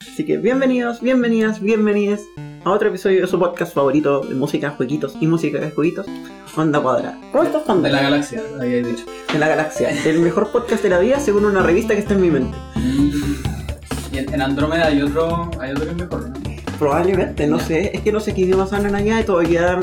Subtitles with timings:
[0.00, 2.22] Así que bienvenidos, bienvenidas, bienvenidas
[2.64, 6.06] a otro episodio de su podcast favorito de música, jueguitos y música de jueguitos,
[6.56, 7.20] Onda Cuadrada.
[7.30, 7.88] ¿Cómo estás, Onda?
[7.88, 9.04] De la galaxia, había dicho.
[9.32, 9.90] De la galaxia.
[10.04, 12.58] El mejor podcast de la vida según una revista que está en mi mente.
[14.12, 16.34] Y en, Andrómeda hay otro, hay otro que es mejor, ¿no?
[16.80, 17.92] Probablemente, no sé.
[17.94, 19.78] Es que no sé qué idiomas hablan allá y todavía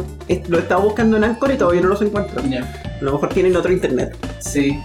[0.50, 2.42] lo he estado buscando en Anchor y todavía no los encuentro.
[2.42, 4.18] A lo mejor tienen otro internet.
[4.40, 4.78] Sí,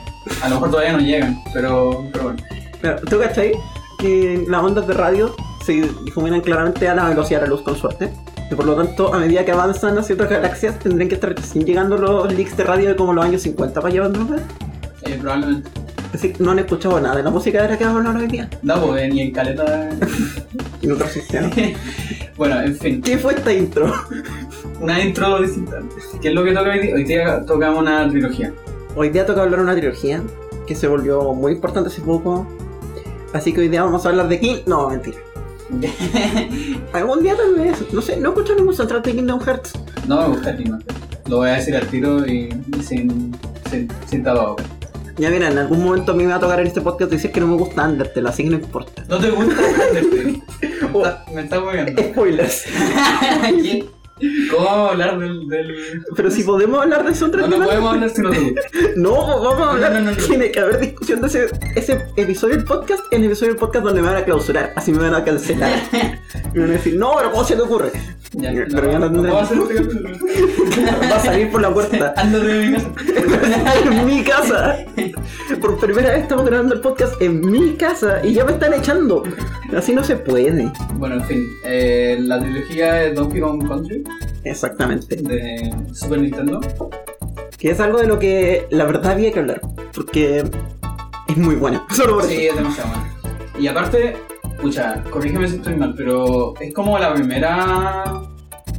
[0.43, 2.43] a lo mejor todavía no llegan, pero, pero bueno.
[2.81, 3.53] Pero, ¿Tú cachai?
[3.99, 5.35] Que las ondas de radio
[5.65, 8.11] se difuminan claramente a la velocidad de la luz con suerte.
[8.51, 11.97] Y por lo tanto, a medida que avanzan hacia otras galaxias, tendrían que estar llegando
[11.97, 14.43] los leaks de radio de como los años 50 para Andrómeda.
[15.07, 15.71] Eh, probablemente.
[16.15, 18.23] Es decir, no han escuchado nada de la música de la que vamos a hablar
[18.23, 18.49] hoy día.
[18.63, 19.91] No, pues ni en caleta.
[20.83, 21.51] En otro sistema.
[22.37, 23.01] bueno, en fin.
[23.01, 23.91] ¿Qué fue esta intro?
[24.81, 25.81] Una intro distinta.
[26.21, 26.95] ¿Qué es lo que toca hoy día?
[26.95, 28.53] Hoy día tocamos una trilogía.
[28.97, 30.23] Hoy día toca hablar de una trilogía
[30.67, 32.47] que se volvió muy importante hace poco.
[33.33, 34.57] Así que hoy día vamos a hablar de King.
[34.67, 35.19] No, mentira.
[36.93, 37.93] Algún día tal vez.
[37.93, 39.73] No sé, no ningún soundtrack de Kingdom Hearts.
[40.07, 41.29] no me gusta Kingdom Hearts.
[41.29, 42.51] Lo voy a decir al tiro y,
[42.83, 43.35] sin,
[43.69, 44.25] sin, sin.
[45.17, 47.33] Ya mira, en algún momento a mí me va a tocar en este podcast decir
[47.33, 49.05] que no me gusta Undertale, así que no importa.
[49.09, 50.43] ¿No te gusta Undertale?
[51.35, 52.01] Me está moviendo.
[52.01, 52.65] Spoilers.
[54.51, 55.49] ¿Cómo vamos a hablar del.?
[55.49, 55.75] del...
[56.15, 58.31] Pero si podemos hablar de soundtrack No, no de podemos hablar si no.
[58.97, 59.93] No, vamos a hablar.
[59.93, 60.27] No, no, no, no.
[60.27, 64.03] Tiene que haber discusión de ese, ese episodio del podcast, el episodio del podcast donde
[64.03, 65.73] me van a clausurar, así me van a cancelar.
[66.53, 67.91] Me van a decir, no, pero ¿cómo se te ocurre?
[68.33, 69.31] Ya, Pero ya no tendré-.
[71.11, 72.15] Va a salir por la puerta.
[72.17, 73.75] Ándate de mi casa.
[73.85, 74.77] en mi casa.
[75.61, 79.25] Por primera vez estamos grabando el podcast en mi casa y ya me están echando.
[79.77, 80.71] Así no se puede.
[80.95, 84.05] Bueno, en fin, eh, la trilogía de Donkey Kong Country
[84.45, 85.17] Exactamente.
[85.17, 86.61] de Super Nintendo.
[87.59, 89.61] Que es algo de lo que la verdad había que hablar.
[89.95, 90.45] Porque
[91.29, 91.85] es muy buena.
[91.91, 92.53] Solo por Sí, eso.
[92.53, 93.05] es demasiado bueno.
[93.59, 94.17] Y aparte,
[94.57, 98.05] escucha, corrígeme si estoy mal, pero es como la primera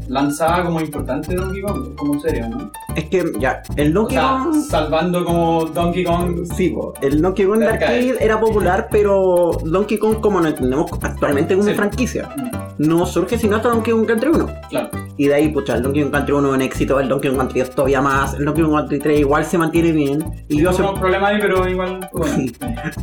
[0.07, 2.71] lanzada como importante de Donkey Kong, como serio, ¿no?
[2.95, 4.55] Es que ya, el O Donkey sea, Kong.
[4.69, 6.45] salvando como Donkey Kong.
[6.55, 7.85] Sí, po, el Donkey Kong de Arcade.
[8.11, 11.73] arcade era popular, pero Donkey Kong, como lo entendemos actualmente como Sí.
[11.73, 14.49] franquicia, Mm, no surge sino hasta Donkey Kong Country 1.
[14.69, 14.89] Claro.
[15.17, 17.39] Y de ahí, pucha, el Donkey Kong Country 1 es un éxito, el Donkey Kong
[17.39, 20.23] Country 2 todavía más, el Donkey Kong Country 3 igual se mantiene bien.
[20.49, 22.09] Y yo Tuvo problemas ahí, pero igual.
[22.11, 22.35] Bueno.
[22.35, 22.53] Sí.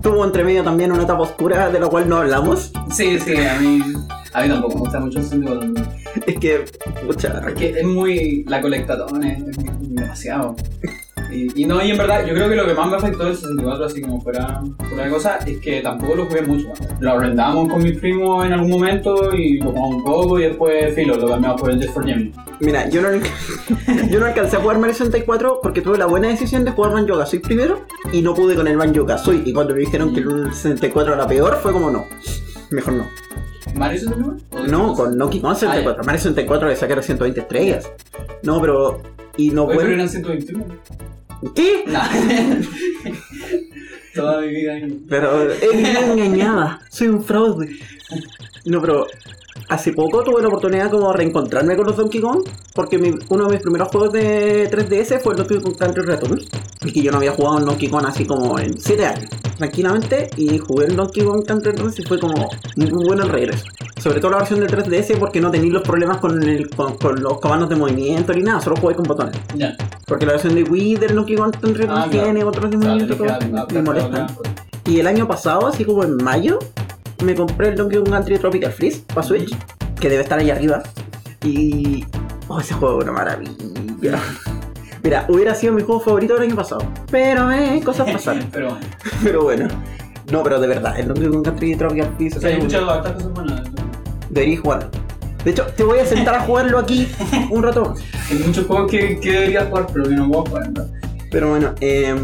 [0.03, 2.73] tuvo entre medio también una etapa oscura de la cual no hablamos.
[2.91, 3.83] Sí, sí, a mí.
[4.35, 5.83] A mí tampoco me gusta mucho el sentido de
[6.27, 6.65] Es que,
[7.07, 8.45] pucha, Es que es muy.
[8.49, 10.57] La colectatón es, es demasiado.
[11.33, 13.35] Y, y no, y en verdad, yo creo que lo que más me afectó del
[13.37, 16.69] 64, así como fuera, fuera de cosas, es que tampoco lo jugué mucho.
[17.01, 20.95] Lo arrendábamos con mis primos en algún momento y lo jugamos un poco y después,
[20.95, 22.33] filo, lo cambiamos por el Just for Gemini.
[22.61, 23.09] mira, yo no,
[24.11, 27.17] yo no alcancé a jugar Mario 64 porque tuve la buena decisión de jugar Banjo
[27.19, 27.81] Kazooie primero
[28.13, 29.43] y no pude con el Banjo Kazooie.
[29.47, 32.05] Y cuando me dijeron que el 64 era peor, fue como no.
[32.71, 33.07] Mejor no.
[33.75, 34.45] ¿Mario 64?
[34.51, 36.05] ¿O No, con Donkey Kong 64.
[36.05, 37.91] Mario 64 le sacaron 120 estrellas.
[38.43, 39.01] No, pero.
[39.37, 39.93] Y no Oye, pero pueden.
[39.95, 40.65] eran 121.
[41.55, 41.85] ¿Qué?
[41.87, 42.09] Nah.
[44.15, 44.79] Toda mi vida.
[45.09, 46.81] Pero he vivido engañada.
[46.91, 47.77] Soy un fraude.
[48.65, 49.07] No, pero.
[49.69, 52.43] Hace poco tuve la oportunidad como de reencontrarme con los Donkey Kong.
[52.75, 56.47] Porque mi- uno de mis primeros juegos de 3DS fue el Donkey Kong Country Returns.
[56.85, 59.31] Y que yo no había jugado en Donkey Kong así como en 7 años.
[59.57, 60.31] Tranquilamente.
[60.37, 63.65] Y jugué en Donkey Kong Country Returns y fue como muy bueno el regreso.
[64.01, 67.23] Sobre todo la versión de 3DS porque no tenía los problemas con, el, con, con
[67.23, 68.61] los comandos de movimiento ni nada.
[68.61, 69.37] Solo jugué con botones.
[69.55, 69.77] Ya.
[70.07, 72.25] Porque la versión de Wii del Donkey Kong Country Returns Ah, claro.
[72.25, 74.27] tiene otros de Claro, movimiento Me molestan.
[74.87, 76.59] Y el año pasado, así como en mayo,
[77.25, 79.55] me compré el Donkey Kong Country Tropical Freeze para Switch,
[80.01, 80.83] que debe estar ahí arriba.
[81.45, 82.05] Y.
[82.49, 84.19] Oh, ese juego es una maravilla.
[85.03, 86.83] Mira, hubiera sido mi juego favorito del año pasado.
[87.11, 88.47] Pero, eh, cosas pasaron.
[88.53, 88.87] Pero bueno.
[89.23, 89.69] pero bueno.
[90.31, 93.33] No, pero de verdad, el Donkey Kong Country Tropical Freeze O sea, escuchado hartas cosas
[93.35, 93.63] buenas.
[94.31, 94.91] deberías jugarlo.
[95.45, 97.09] De hecho, te voy a sentar a jugarlo aquí
[97.51, 97.95] un rato.
[98.31, 100.91] Hay muchos juegos que, que debería jugar, pero que no puedo jugar, ¿verdad?
[101.33, 102.15] Pero bueno, eh,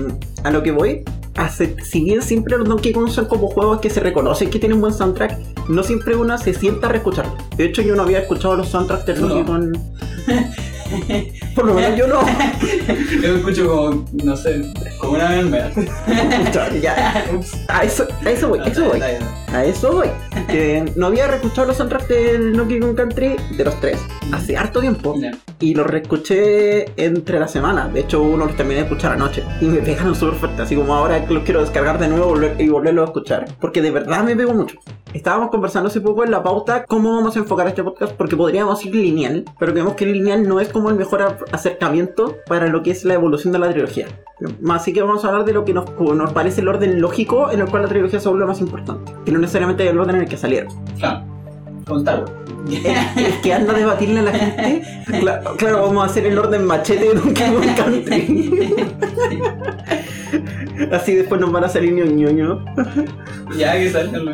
[0.45, 1.03] a lo que voy,
[1.39, 4.81] hace- si bien siempre los Donkey Kong son como juegos que se reconocen que tienen
[4.81, 7.35] buen soundtrack, no siempre uno se sienta a reescucharlo.
[7.57, 9.29] De hecho, yo no había escuchado los soundtracks del No.
[9.29, 9.79] Donkey Kong.
[11.55, 12.21] Por lo menos yo no.
[13.23, 14.63] Yo escucho como, no sé,
[14.99, 15.75] como una mes.
[16.83, 17.25] ya.
[17.69, 19.01] A eso, a eso voy, a eso voy.
[19.53, 20.09] A eso voy.
[20.49, 23.99] Que no había reescuchado los soundtracks del Donkey Kong Country de los tres
[24.33, 25.15] hace harto tiempo.
[25.19, 25.33] Ya.
[25.61, 27.89] Y los reescuché entre la semana.
[27.89, 29.45] De hecho, uno los terminé de escuchar anoche.
[29.61, 30.63] Y me pegaron súper fuerte.
[30.63, 33.45] Así como ahora los quiero descargar de nuevo y volverlos a escuchar.
[33.61, 34.79] Porque de verdad me pegó mucho.
[35.15, 38.85] Estábamos conversando hace poco en la pauta cómo vamos a enfocar este podcast porque podríamos
[38.85, 42.91] ir lineal, pero creemos que lineal no es como el mejor acercamiento para lo que
[42.91, 44.07] es la evolución de la trilogía.
[44.71, 47.61] Así que vamos a hablar de lo que nos, nos parece el orden lógico en
[47.61, 50.29] el cual la trilogía se vuelve más importante, que no necesariamente el orden en el
[50.29, 50.73] que salieron.
[50.99, 51.38] Claro.
[51.89, 52.33] Con Star Wars.
[52.69, 56.39] El, el que anda a debatirle a la gente, cla- claro, vamos a hacer el
[56.39, 58.85] orden machete de Donkey Kong Country.
[60.93, 62.65] Así después nos van a salir ñoño.
[63.57, 64.25] Ya que salgan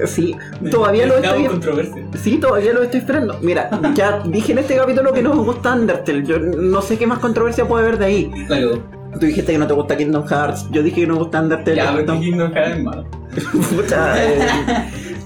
[0.00, 0.36] los Sí,
[0.70, 2.02] todavía lo estoy controversia.
[2.20, 3.38] Sí, todavía lo estoy esperando.
[3.40, 6.24] Mira, ya dije en este capítulo que no me gusta Undertale.
[6.24, 8.32] Yo no sé qué más controversia puede haber de ahí.
[8.48, 8.80] Saludos.
[9.20, 10.66] Tú dijiste que no te gusta Kingdom Hearts.
[10.72, 11.76] Yo dije que no me gusta Undertale.
[11.76, 13.04] Ya, pero Kingdom Hearts es malo.
[13.76, 14.38] Pucha, eh,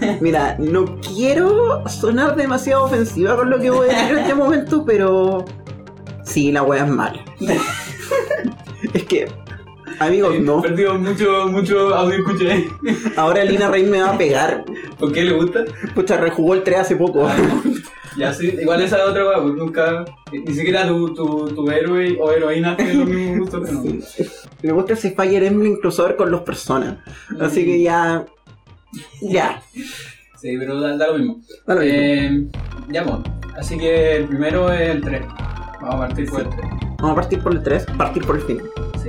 [0.21, 4.85] Mira, no quiero sonar demasiado ofensiva con lo que voy a decir en este momento,
[4.85, 5.45] pero.
[6.25, 7.25] Sí, la wea es mala.
[8.93, 9.29] es que.
[9.99, 10.63] Amigos, no.
[10.63, 12.69] Perdido mucho, mucho audio escuché.
[13.17, 14.65] Ahora Lina Rey me va a pegar.
[14.99, 15.65] ¿Por qué le gusta?
[15.95, 17.29] Pucha, rejugó el 3 hace poco.
[18.17, 20.05] Ya sí, igual esa es otra weá, pues nunca.
[20.33, 24.49] Ni siquiera tu, tu, tu héroe o heroína tiene los mismos gustos que nosotros.
[24.63, 26.99] Me gusta ese Fire Emblem crossover con los personas.
[27.41, 28.27] Así que ya.
[29.21, 29.63] Ya.
[30.41, 31.41] Sí, pero da, da lo mismo.
[31.67, 31.97] Da lo mismo.
[31.99, 32.47] Eh,
[32.91, 33.17] ya, pues.
[33.59, 35.23] Así que el primero es el 3.
[35.81, 36.61] Vamos a partir por el 3.
[36.99, 38.63] Vamos a partir por el 3, partir por el fin.
[39.03, 39.09] Sí.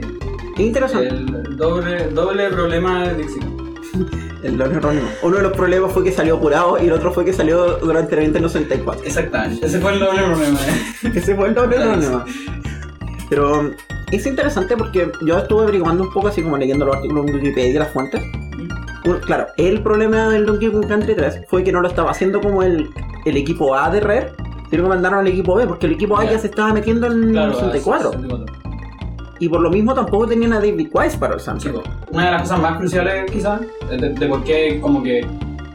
[0.55, 1.07] Es interesante.
[1.07, 3.41] El doble, doble problema de Dixie.
[4.43, 5.03] El doble erróneo.
[5.21, 8.15] Uno de los problemas fue que salió apurado y el otro fue que salió durante
[8.15, 9.03] el Nintendo 64.
[9.05, 9.65] Exactamente.
[9.65, 10.59] Ese fue el doble problema.
[10.61, 11.11] eh.
[11.15, 12.23] Ese fue el doble erróneo.
[13.29, 13.71] Pero um,
[14.11, 17.69] es interesante porque yo estuve averiguando un poco, así como leyendo los artículos en Wikipedia
[17.69, 18.21] y las fuentes.
[19.17, 22.63] Claro, el problema del Donkey Kong Country 3 fue que no lo estaba haciendo como
[22.63, 22.89] el,
[23.25, 24.31] el equipo A de Rare,
[24.69, 26.31] sino que mandaron al equipo B, porque el equipo A Ya.
[26.31, 28.11] ya se estaba metiendo en Claro, el 64.
[28.11, 28.45] 64.
[29.41, 31.83] Y por lo mismo tampoco tenían a David Wise para el Sí, pues.
[32.11, 35.25] Una de las cosas más cruciales, quizás, de, de por qué, como que,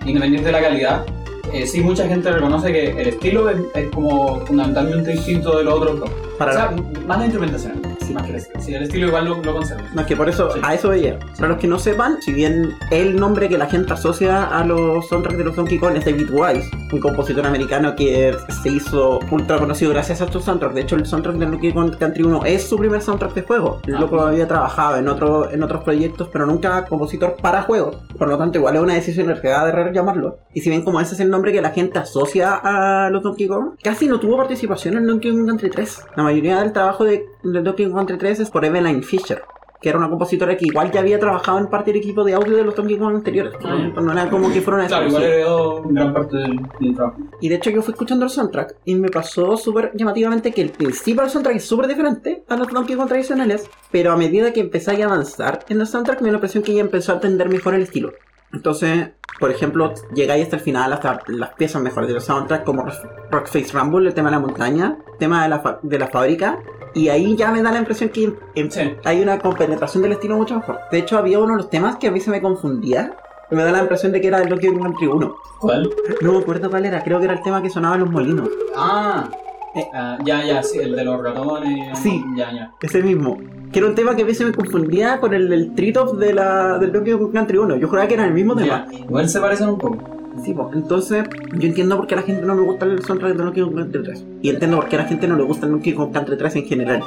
[0.04, 1.04] independiente de la calidad,
[1.52, 5.74] eh, sí mucha gente reconoce que el estilo es, es como fundamentalmente distinto de los
[5.74, 6.10] otros dos.
[6.38, 6.70] Para o sea,
[7.06, 8.12] más la instrumentación, Sí.
[8.12, 8.40] más que.
[8.60, 9.82] Sí, el estilo igual lo, lo conserva.
[9.94, 10.60] No, es que por eso, Sí.
[10.62, 11.18] a eso veía.
[11.36, 15.08] Para los que no sepan, si bien el nombre que la gente asocia a los
[15.08, 19.58] soundtracks de los Donkey Kong es David Wise, un compositor americano que se hizo ultra
[19.58, 20.74] conocido gracias a estos soundtracks.
[20.74, 23.80] De hecho, el soundtrack de Donkey Kong Country 1 es su primer soundtrack de juego.
[23.86, 24.28] El Ah, loco pues.
[24.28, 27.96] había trabajado en, otro, en otros proyectos, pero nunca compositor para juegos.
[28.18, 30.38] Por lo tanto, igual es una decisión arriesgada de Rare llamarlo.
[30.52, 33.46] Y si bien como ese es el nombre que la gente asocia a los Donkey
[33.48, 36.02] Kong, casi no tuvo participación en Donkey Kong Country 3.
[36.16, 39.42] La mayoría del trabajo de, de Donkey Kong Country 3 es por Eveline Fisher
[39.84, 42.56] que era una compositora que igual ya había trabajado en parte del equipo de audio
[42.56, 43.52] de los Donkey Kong anteriores.
[43.56, 46.94] Ah, tanto, no era como que fuera una Claro, igual heredó gran parte del, del
[46.94, 47.18] trabajo.
[47.42, 50.70] Y de hecho yo fui escuchando el soundtrack y me pasó súper llamativamente que el
[50.70, 54.60] principio del soundtrack es súper diferente a los Donkey Kong tradicionales, pero a medida que
[54.60, 57.50] empecé a avanzar en el soundtrack me dio la impresión que ya empezó a entender
[57.50, 58.14] mejor el estilo.
[58.54, 59.10] Entonces,
[59.40, 62.86] por ejemplo, llegáis hasta el final, hasta las piezas mejores del soundtrack, como
[63.30, 66.60] Rockface Rumble, el tema de la montaña, el tema de la, fa- de la fábrica,
[66.94, 68.94] y ahí ya me da la impresión que em- Sí.
[69.04, 70.78] hay una compenetración del estilo mucho mejor.
[70.92, 73.16] De hecho, había uno de los temas que a mí se me confundía,
[73.50, 75.36] y me da la impresión de que era el Kong Country 1.
[75.60, 75.90] ¿Cuál?
[76.22, 78.48] No me acuerdo cuál era, creo que era el tema que sonaba en los molinos.
[78.76, 79.28] Ah,
[79.74, 79.86] Eh.
[79.92, 81.98] ah, ya, ya, sí, el de los ratones.
[81.98, 82.22] Sí.
[82.36, 82.72] Ya, ya.
[82.80, 83.36] Ese mismo.
[83.72, 86.78] Que era un tema que a veces me confundía con el del Treetop de la,
[86.78, 87.76] del Donkey Kong Country 1.
[87.76, 88.86] Yo juraba que era el mismo tema.
[88.90, 89.98] Ya, Igual se parecen un poco.
[90.44, 91.24] Sí, pues, entonces
[91.58, 93.74] yo entiendo por qué a la gente no le gusta el soundtrack de Donkey Kong
[93.74, 94.24] Country 3.
[94.42, 96.56] Y entiendo por qué a la gente no le gusta el Donkey Kong Country 3
[96.56, 97.02] en general.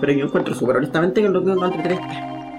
[0.00, 1.98] Pero yo encuentro súper honestamente que el Donkey Kong Country 3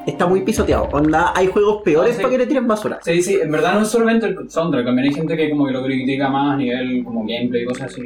[0.08, 0.90] está muy pisoteado.
[0.92, 2.22] Onda, hay juegos peores Ah, sí.
[2.22, 3.00] para que le tiren basura.
[3.02, 5.72] Sí, sí, en verdad no es solamente el soundtrack, también hay gente que como que
[5.74, 8.02] lo critica más a nivel como gameplay y cosas así.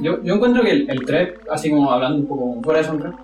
[0.00, 3.14] Yo, yo encuentro que el, el 3, así como hablando un poco fuera de soundtrack,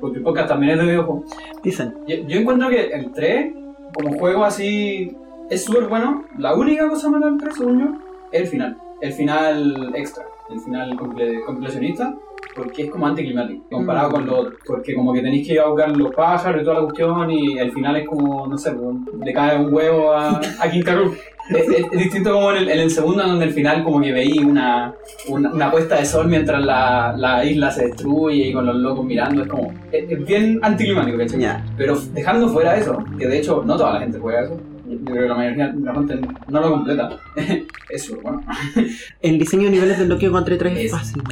[0.00, 1.24] porque el podcast también es de videojuegos,
[1.62, 1.94] Dicen.
[2.06, 3.54] yo, yo encuentro que el 3,
[3.94, 5.14] como juego así,
[5.50, 6.24] es súper bueno.
[6.38, 7.86] La única cosa mala del 3, según yo,
[8.32, 8.76] es el final.
[9.00, 12.14] El final extra, el final comple- completionista,
[12.54, 14.12] porque es como anticlimático, comparado Mm.
[14.12, 14.52] con lo otro.
[14.66, 17.58] Porque como que tenéis que ir a buscar los pájaros y toda la cuestión, y
[17.58, 21.12] el final es como, no sé, pues, le cae un huevo a, a King Karoo.
[21.50, 24.12] Es, es- es distinto como en el, en el segundo, donde el final como que
[24.12, 24.94] veí una,
[25.28, 29.04] una, una puesta de sol mientras la, la isla se destruye y con los locos
[29.04, 29.42] mirando.
[29.42, 31.40] Es como, es, es bien anticlimático, ¿cachai?
[31.40, 31.64] Ya.
[31.76, 35.22] Pero dejando fuera eso, que de hecho no toda la gente juega eso, yo creo
[35.22, 37.10] que la mayoría de la gente no lo completa.
[37.90, 38.42] eso, bueno,
[39.22, 41.22] El diseño de niveles del Kong Country 3 es fácil.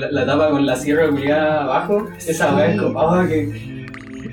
[0.00, 3.77] la, la tapa con la sierra culiada abajo, esa weá es como, ah, que,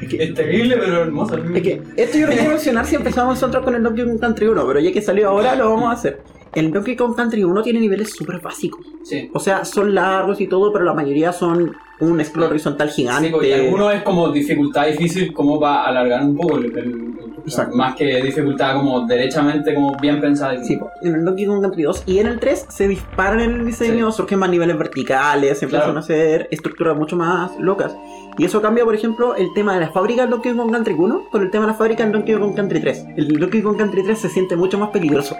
[0.01, 1.37] es terrible pero hermoso.
[1.37, 4.47] Es que esto yo lo quiero mencionar si empezamos nosotros con el Donkey Kong Country
[4.47, 6.21] 1, pero ya que salió ahora lo vamos a hacer.
[6.55, 8.85] El Donkey Kong Country 1 tiene niveles súper básicos.
[9.03, 9.29] Sí.
[9.33, 13.27] O sea, son largos y todo, pero la mayoría son un scroll horizontal gigante.
[13.27, 17.75] Sí, porque alguno es como dificultad difícil como para alargar un poco el, el- Exacto.
[17.77, 20.61] más que dificultad como derechamente como bien pensada.
[20.63, 23.65] Sí, en el Donkey Kong Country 2 y en el 3 se disparan en el
[23.65, 25.99] diseño, surgen más niveles verticales, se empiezan Claro.
[25.99, 27.95] a hacer estructuras mucho más locas.
[28.37, 31.29] Y eso cambia, por ejemplo, el tema de la fábrica del Donkey Kong Country 1
[31.31, 33.05] con el tema de la fábrica del Donkey Kong Country 3.
[33.15, 35.35] El Donkey Kong Country 3 se siente mucho más peligroso.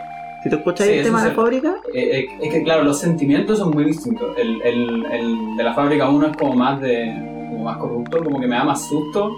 [0.46, 3.00] Si te escuchas Sí, el tema de la fábrica, Eh, eh, es que claro, los
[3.00, 4.38] sentimientos son muy distintos.
[4.38, 7.14] El, el, el de la fábrica 1 es como más de
[7.50, 9.32] como más corrupto, como que me da más susto,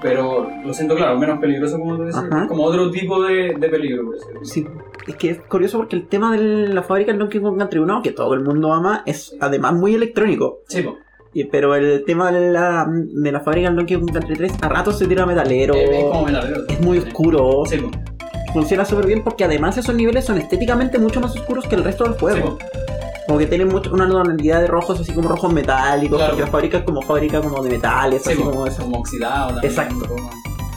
[0.00, 2.46] pero lo siento claro, menos peligroso como tú Ajá.
[2.46, 4.04] como otro tipo de, de peligro.
[4.04, 4.66] por decirlo sí.
[5.08, 8.00] Es que es curioso porque el tema de la fábrica del Donkey Kong Country 1,
[8.02, 10.60] que todo el mundo ama, es además muy electrónico.
[10.68, 10.96] Sí, po.
[11.34, 14.68] Y- Pero el tema de la, de la fábrica del Donkey Kong Country 3 a
[14.68, 15.74] ratos se tira metalero.
[15.74, 16.60] Eh, es como metalero.
[16.68, 17.62] es muy oscuro.
[17.66, 17.90] Sí, po.
[18.52, 22.04] Funciona súper bien porque además esos niveles son estéticamente mucho más oscuros que el resto
[22.04, 22.58] del juego.
[23.26, 26.32] Como que tienen mucho, una tonalidad de rojos así como rojos metálicos, Claro.
[26.32, 29.70] porque la fábrica es como fábrica como de metales, Sí, así como como oxidado también.
[29.72, 30.06] Exacto.
[30.08, 30.30] como-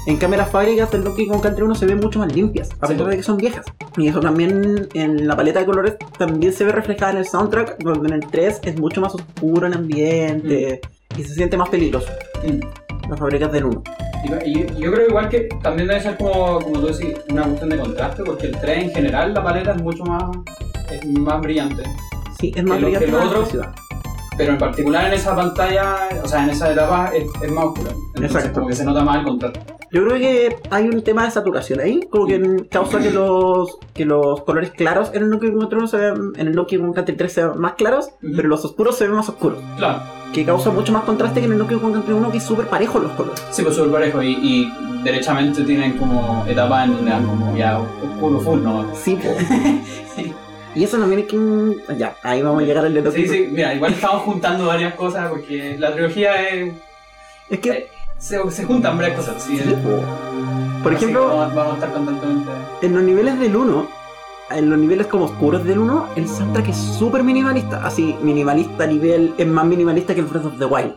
[0.07, 2.87] En cambio las fábricas del Donkey Kong Country 1 se ven mucho más limpias, a
[2.87, 3.65] pesar de que son viejas.
[3.97, 7.79] Y eso también en la paleta de colores también se ve reflejada en el soundtrack,
[7.79, 10.79] donde en el 3 es mucho más oscuro el ambiente
[11.17, 12.07] y se siente más peligroso.
[12.47, 13.09] Mm.
[13.09, 13.83] Las fábricas del 1.
[14.45, 17.77] Y, yo creo igual que también debe ser como, como tú decís, una cuestión de
[17.77, 20.23] contraste, porque el 3 en general la paleta es mucho más,
[20.91, 21.83] es más brillante.
[22.39, 23.61] Sí, es más Que lo- que brillante lo otro-.
[24.37, 27.91] Pero en particular en esa pantalla, o sea, en esa etapa es, es más oscura.
[28.07, 28.53] Entonces Exacto.
[28.55, 29.59] como que se nota más el contraste.
[29.91, 34.03] Yo creo que hay un tema de saturación ahí, como que causa que los que
[34.05, 37.31] los colores claros en el Country 1 se vean, en el Donkey Kong Country 3
[37.31, 40.01] se vean más claros, pero los oscuros se ven más oscuros, Claro,
[40.33, 42.65] que causa mucho más contraste que en el Donkey Kong Country 1 que es súper
[42.67, 43.41] parejo los colores.
[43.51, 44.73] sí, pues súper parejo y, y
[45.03, 48.85] derechamente tienen como etapas en donde dan como ya oscuro full, ¿no?
[48.95, 49.29] Sí, po.
[50.75, 53.73] y eso también es que ya, ahí vamos a llegar al de Sí, sí, mira,
[53.73, 56.73] igual estamos juntando varias cosas porque la trilogía es...
[57.49, 59.57] Es que, eh, se, se juntan varias cosas, sí.
[59.57, 60.01] sí, po.
[60.83, 62.49] por Así ejemplo, vamos, vamos a estar constantemente...
[62.81, 63.87] en los niveles del 1,
[64.51, 68.87] en los niveles como oscuros del 1, el soundtrack es súper minimalista, así minimalista a
[68.87, 70.93] nivel, es más minimalista que el Breath of the Wild.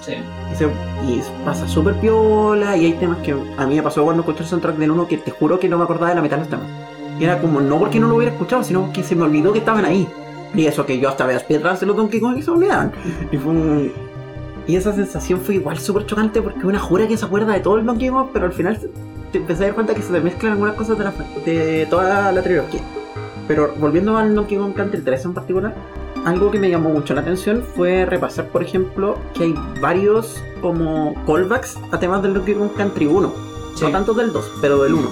[0.00, 0.12] Sí.
[0.52, 0.66] Y, se-
[1.10, 4.48] y pasa súper piola y hay temas que a mí me pasó cuando escuché el
[4.48, 6.50] soundtrack del 1 que te juro que no me acordaba de la mitad de los
[6.50, 6.66] temas.
[7.18, 9.60] Y era como, no porque no lo hubiera escuchado, sino que se me olvidó que
[9.60, 10.06] estaban ahí.
[10.54, 12.92] Y eso que yo hasta veía speedruns de los Donkey Kong y se olvidaban.
[13.32, 13.92] Y fue un-
[14.66, 17.78] Y esa sensación fue igual súper chocante porque una jura que se acuerda de todo
[17.78, 18.78] el Donkey Kong, pero al final
[19.30, 21.12] te empecé a dar cuenta que se te mezclan algunas cosas de, la,
[21.44, 22.80] de toda la trilogía.
[23.46, 25.74] Pero volviendo al Donkey Kong Country 3 en particular,
[26.24, 31.14] algo que me llamó mucho la atención fue repasar, por ejemplo, que hay varios como
[31.26, 33.32] callbacks a temas del Donkey Kong Country 1.
[33.74, 33.84] Sí.
[33.84, 35.10] No tanto del 2, pero del 1.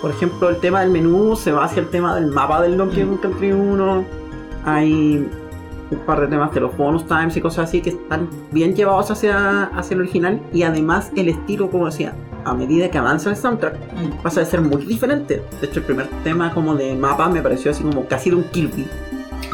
[0.00, 3.04] Por ejemplo, el tema del menú se va hacia el tema del mapa del Donkey
[3.04, 4.04] Kong Country 1.
[4.64, 5.28] Hay
[5.90, 9.10] un par de temas de los bonus times y cosas así que están bien llevados
[9.10, 10.40] hacia, hacia el original.
[10.52, 13.76] Y además el estilo, como decía, a medida que avanza el soundtrack,
[14.22, 15.42] pasa de ser muy diferente.
[15.60, 18.44] De hecho, el primer tema como de mapa me pareció así como casi de un
[18.44, 18.86] Kirby.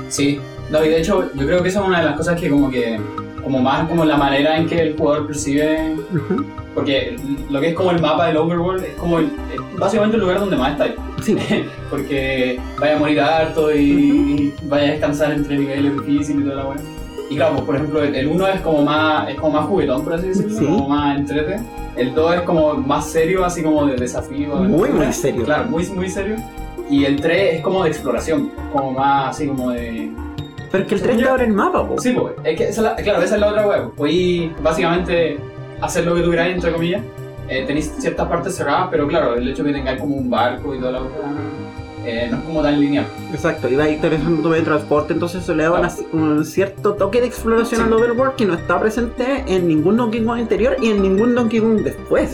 [0.08, 0.40] Sí,
[0.70, 2.70] no, y de hecho yo creo que esa es una de las cosas que como
[2.70, 2.98] que,
[3.42, 5.96] como más como la manera en que el jugador percibe,
[6.76, 7.16] porque
[7.50, 10.38] lo que es como el mapa del overworld es como el, es básicamente el lugar
[10.38, 11.34] donde más está, Sí,
[11.90, 16.54] porque vaya a morir harto y, y vaya a descansar entre niveles difíciles y toda
[16.56, 16.82] la buena.
[17.28, 20.04] Y claro, pues, por ejemplo, el- el 1 es como más es como más juguetón,
[20.04, 20.64] por así decirlo, Sí.
[20.64, 21.58] como más entrete.
[21.96, 24.54] El 2 es como más serio, así como de desafío.
[24.56, 25.44] Muy, muy serio.
[25.44, 26.36] Claro, muy, muy serio.
[26.90, 30.12] Y el 3 es como de exploración, como más así como de...
[30.70, 31.98] pero es que el 3 te abre el mapa, po.
[31.98, 33.90] Sí, pues, es que esa es la, claro, esa es la otra web.
[33.96, 35.38] Podéis básicamente
[35.80, 37.02] hacer lo que tú queráis, entre comillas.
[37.48, 40.74] Eh, tenéis ciertas partes cerradas, pero claro, el hecho de que tengáis como un barco
[40.74, 41.00] y toda la
[42.04, 43.06] eh, no es como tan lineal.
[43.32, 47.26] Exacto, y va tu medio de transporte, entonces eso le da un cierto toque de
[47.26, 47.86] exploración Sí.
[47.86, 51.60] al Overworld que no está presente en ningún Donkey Kong anterior y en ningún Donkey
[51.60, 52.32] Kong después.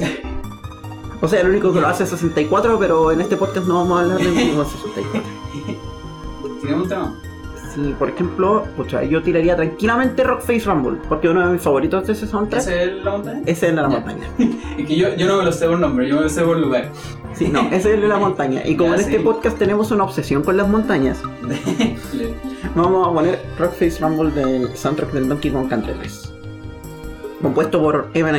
[1.23, 3.99] O sea, el único que lo hace es 64, pero en este podcast no vamos
[3.99, 5.23] a hablar de Donkey Kong 64.
[6.61, 7.22] Tenemos un tema.
[7.75, 12.07] Sí, por ejemplo, pucha, yo tiraría tranquilamente Rock Face Rumble, porque uno de mis favoritos
[12.07, 13.43] de ese soundtrack ¿Ese es la montaña?
[13.47, 14.27] es el de la montaña.
[14.79, 16.59] Y que yo, yo no me lo sé por nombre, yo me lo sé por
[16.59, 16.91] lugar.
[17.35, 18.61] Sí, no, ese es el de la montaña.
[18.67, 19.25] Y como Ya, en este sí.
[19.25, 21.23] podcast tenemos una obsesión con las montañas,
[22.75, 26.33] Vamos a poner Rockface Rumble del soundtrack del Donkey Kong Country 3.
[27.43, 28.37] Compuesto por Evan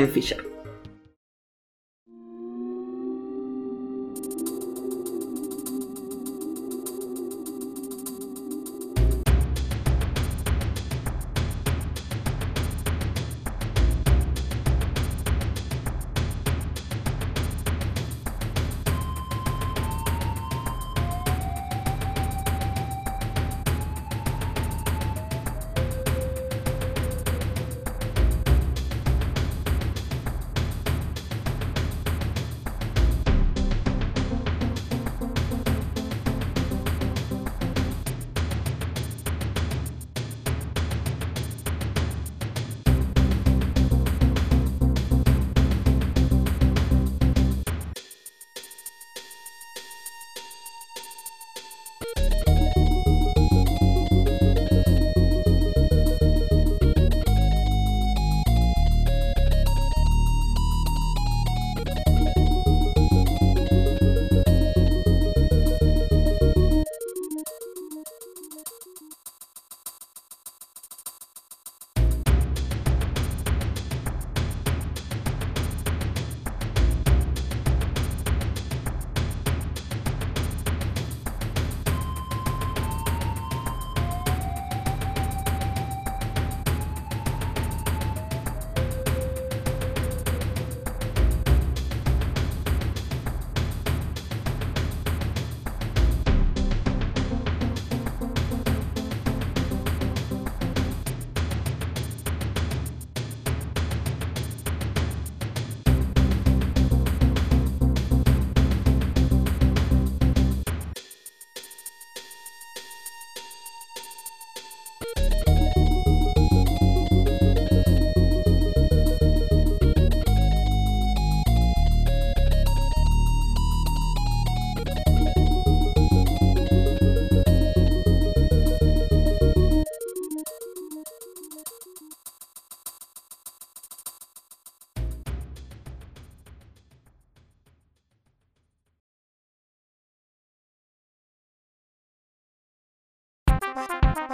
[144.24, 144.30] Me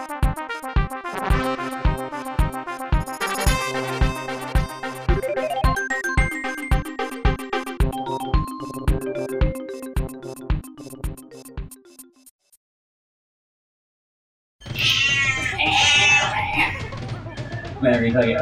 [17.89, 18.37] da risa que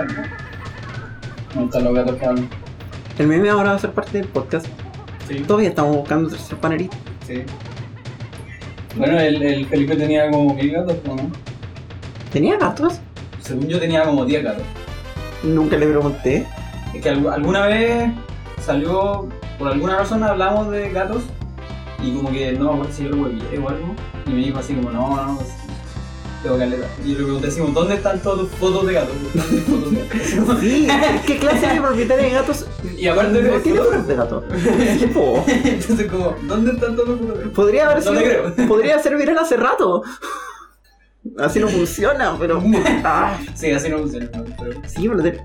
[1.55, 2.17] Me gustan los gatos
[3.17, 4.67] El meme ahora va a ser parte del podcast.
[5.29, 5.35] Sí.
[5.47, 6.97] Todavía estamos buscando tercer panerito.
[7.25, 7.43] Sí.
[8.97, 11.46] Bueno, el, el Felipe tenía como mil gatos, ¿no?
[12.31, 12.99] ¿Tenía gatos?
[13.41, 14.63] Según yo tenía como 10 gatos.
[15.43, 16.45] Nunca le pregunté.
[16.93, 18.11] Es que algu- alguna vez
[18.65, 21.23] salió, por alguna razón hablamos de gatos
[22.03, 24.59] y como que no me acuerdo si yo lo huevié o algo y me dijo
[24.59, 25.49] así como no, no, pues,
[26.43, 26.87] tengo caleta.
[27.05, 29.15] Y le pregunté así como, ¿dónde están todas tus fotos de gatos?
[29.33, 30.57] ¿Dónde están mis fotos de gatos?
[30.61, 30.87] Sí,
[31.25, 32.65] ¿qué clase de propietario de gatos?
[32.97, 34.43] y aparte No de tiene fotos de gato.
[34.99, 35.43] Sí, po.
[35.47, 37.53] entonces como, ¿dónde están todas tus fotos de gatos?
[37.53, 38.21] Podría haber No sido.
[38.53, 38.67] creo.
[38.67, 40.03] Podría ser viral hace rato.
[41.39, 42.61] Así no funciona, pero.
[43.03, 44.29] Ah, Sí, así no funciona.
[44.31, 45.41] Pero, sí, pero te-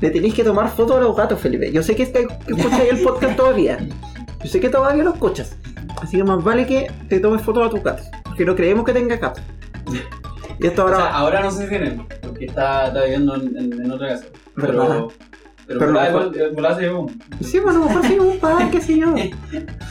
[0.00, 1.70] le tenéis que tomar fotos a los gatos, Felipe.
[1.72, 3.78] Yo sé que, está- que escucháis el podcast todavía.
[4.42, 5.56] Yo sé que todavía lo escuchas.
[6.02, 8.06] Así que más vale que te tomes fotos a tus gatos.
[8.24, 9.42] Porque no creemos que tenga gatos.
[10.60, 10.96] Y esto o ahora.
[10.98, 14.24] sea, ahora no sé si tienen, porque está, está viviendo en, en, en otra casa.
[14.56, 15.08] Pero,
[15.66, 17.12] pero, Pero volada volada se llevó uno.
[17.40, 19.14] Sí, bueno, a lo mejor sí, un par, qué sé yo.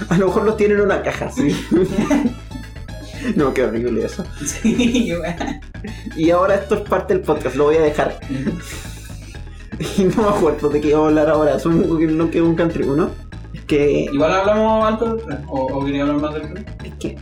[0.09, 1.55] A lo mejor los tienen en una caja, sí.
[3.35, 4.25] No, qué horrible eso.
[4.45, 5.17] Sí, yo-
[6.15, 8.19] Y ahora esto es parte del podcast, lo voy a dejar.
[9.97, 12.55] Y no me acuerdo de qué iba a hablar ahora, supongo que no quedó un
[12.55, 13.09] country uno.
[13.53, 16.65] Es que, Igual hablamos alto del 3, o, o quería hablar más del 3.
[16.83, 17.17] es que.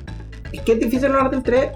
[0.51, 1.71] Es que es difícil hablar del 3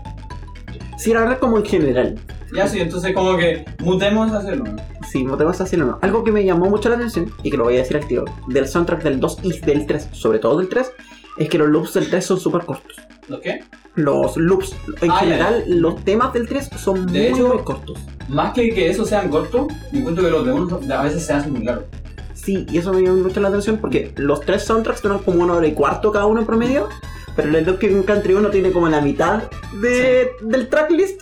[0.97, 2.19] sin hablar como en general.
[2.53, 4.65] Ya sí, entonces como que mutemos a hacerlo.
[4.65, 4.75] ¿no?
[5.09, 5.99] Sí, no te vas a decir o no.
[6.01, 8.25] Algo que me llamó mucho la atención, y que lo voy a decir al tiro,
[8.49, 10.91] del soundtrack del 2 y del 3, sobre todo del 3,
[11.37, 12.95] es que los loops del 3 son súper cortos.
[13.27, 13.63] ¿Los qué?
[13.95, 17.63] Los loops, en Ah, ya, general, los temas del 3 son De muy, hecho- muy
[17.63, 17.97] cortos.
[18.27, 21.33] Más que que esos sean cortos, me encuentro que los de uno a veces se
[21.33, 21.85] hacen muy largos.
[22.33, 25.53] Sí, y eso me llamó mucho la atención porque los tres soundtracks duran como una
[25.53, 26.89] hora y cuarto cada uno en promedio,
[27.35, 29.43] pero el Donkey Country 1 tiene como la mitad
[29.81, 31.21] de, del tracklist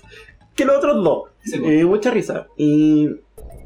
[0.56, 1.24] que los otros dos.
[1.44, 1.72] Sí, pues.
[1.82, 2.48] Eh, mucha risa.
[2.58, 3.10] Y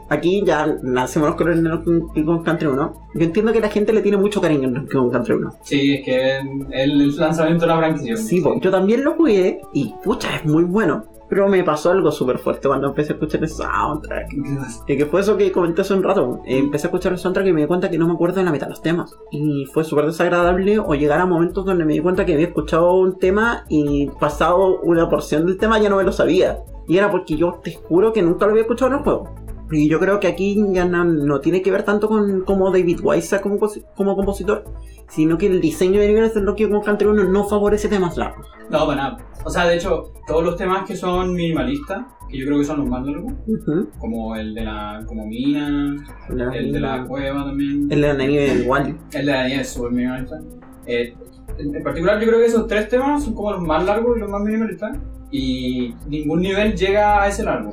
[0.09, 2.93] aquí ya nacemos con el Donkey Kong Country 1.
[3.15, 5.53] Yo entiendo que la gente le tiene mucho cariño Donkey Kong Country 1.
[5.63, 8.17] Sí, es que el, el lanzamiento de la franquicia.
[8.17, 11.05] Sí, po, yo también lo jugué y pucha, es muy bueno.
[11.29, 14.27] Pero me pasó algo súper fuerte cuando empecé a escuchar el soundtrack.
[14.87, 16.39] Y que fue eso que comenté hace un rato.
[16.45, 18.45] Eh, Empecé a escuchar el soundtrack y me di cuenta que no me acuerdo de
[18.45, 19.13] la mitad de los temas.
[19.29, 22.93] Y fue súper desagradable o llegar a momentos donde me di cuenta que había escuchado
[22.93, 26.59] un tema y pasado una porción del tema ya no me lo sabía.
[26.87, 29.35] Y era porque yo te juro que nunca lo había escuchado en el juego.
[29.71, 32.99] Y yo creo que aquí ya no, no tiene que ver tanto con como David
[33.21, 33.57] sea como,
[33.95, 34.63] como compositor,
[35.09, 38.45] sino que el diseño de niveles del Donkey Kong Country 1 no favorece temas largos.
[38.69, 39.17] No, para nada.
[39.43, 42.79] O sea, de hecho, todos los temas que son minimalistas, que yo creo que son
[42.79, 43.89] los más largos, Ujú.
[43.99, 45.95] como el de la como mina,
[46.29, 48.97] El de la- el de la cueva también, El de la nieve igual.
[49.13, 50.39] el de la nieve es súper minimalista.
[50.85, 51.13] Eh,
[51.57, 54.29] en particular, yo creo que esos tres temas son como los más largos y los
[54.29, 54.97] más minimalistas,
[55.31, 57.71] y ningún nivel llega a ese largo.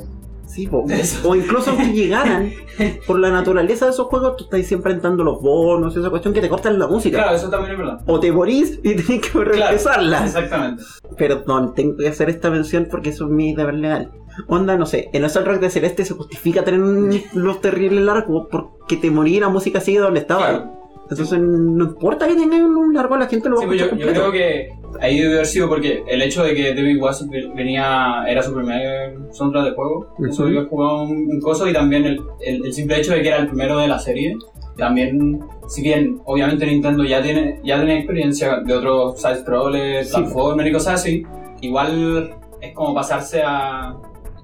[0.54, 0.84] Sí, po.
[1.24, 2.52] O incluso aunque llegaran,
[3.08, 6.40] por la naturaleza de esos juegos, tú estás siempre entrando los bonos, esa cuestión que
[6.40, 7.16] te cortan la música.
[7.18, 8.00] Claro, eso también es verdad.
[8.06, 10.24] O te morís y tenés que Claro, reempezarla.
[10.24, 10.82] Exactamente.
[11.18, 14.12] Perdón, tengo que hacer esta mención porque eso es mi deber legal.
[14.48, 18.46] Onda, no sé, en el soundtrack de Celeste se justifica tener un- los terribles largos
[18.50, 20.48] porque te morí y la música sigue donde estaba.
[20.48, 20.72] Claro.
[21.10, 23.84] Entonces no importa que tengan un largo, la gente lo va Sí, a pues yo,
[23.86, 24.30] escuchar yo completo.
[24.30, 28.42] creo que ahí debe haber sido porque el hecho de que David Wise venía, era
[28.42, 32.64] su primer soundtrack de juego, eso yo jugado un, un coso y también el, el-
[32.66, 34.36] el simple hecho de que era el primero de la serie,
[34.76, 40.16] también, si bien obviamente Nintendo ya tiene, ya tiene experiencia de otros side-scrollers, Sí.
[40.16, 41.22] platformer y cosas así,
[41.60, 43.94] igual es como pasarse a,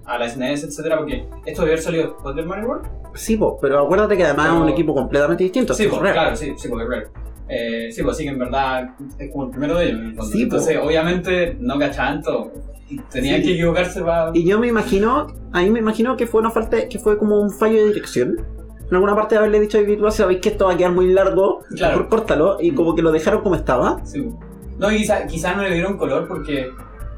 [0.04, 2.86] a la SNES, etcétera, porque esto debe haber salido después del Mario World.
[3.14, 5.74] Sí, po, pero acuérdate que además Pero- es un equipo completamente distinto.
[5.74, 6.12] Sí, Rare.
[6.12, 7.08] claro, sí, sí, porque es.
[7.50, 10.00] Eh, sí, pues sí que en verdad es como el primero de ellos.
[10.00, 10.22] en.
[10.22, 10.86] Sí, Entonces, pues.
[10.86, 12.52] obviamente, no cachaban todo.
[13.10, 13.46] Tenían Sí.
[13.48, 14.30] que equivocarse para.
[14.34, 17.40] Y yo me imagino, a mí me imagino que fue una falta, que fue como
[17.40, 18.36] un fallo de dirección.
[18.88, 21.12] En alguna parte de haberle dicho a Wise, sabéis que esto va a quedar muy
[21.12, 21.98] largo, Claro.
[21.98, 24.04] mejor córtalo, y como que lo dejaron como estaba.
[24.04, 24.28] Sí.
[24.78, 26.70] No, y quizás quizá no le dieron color porque,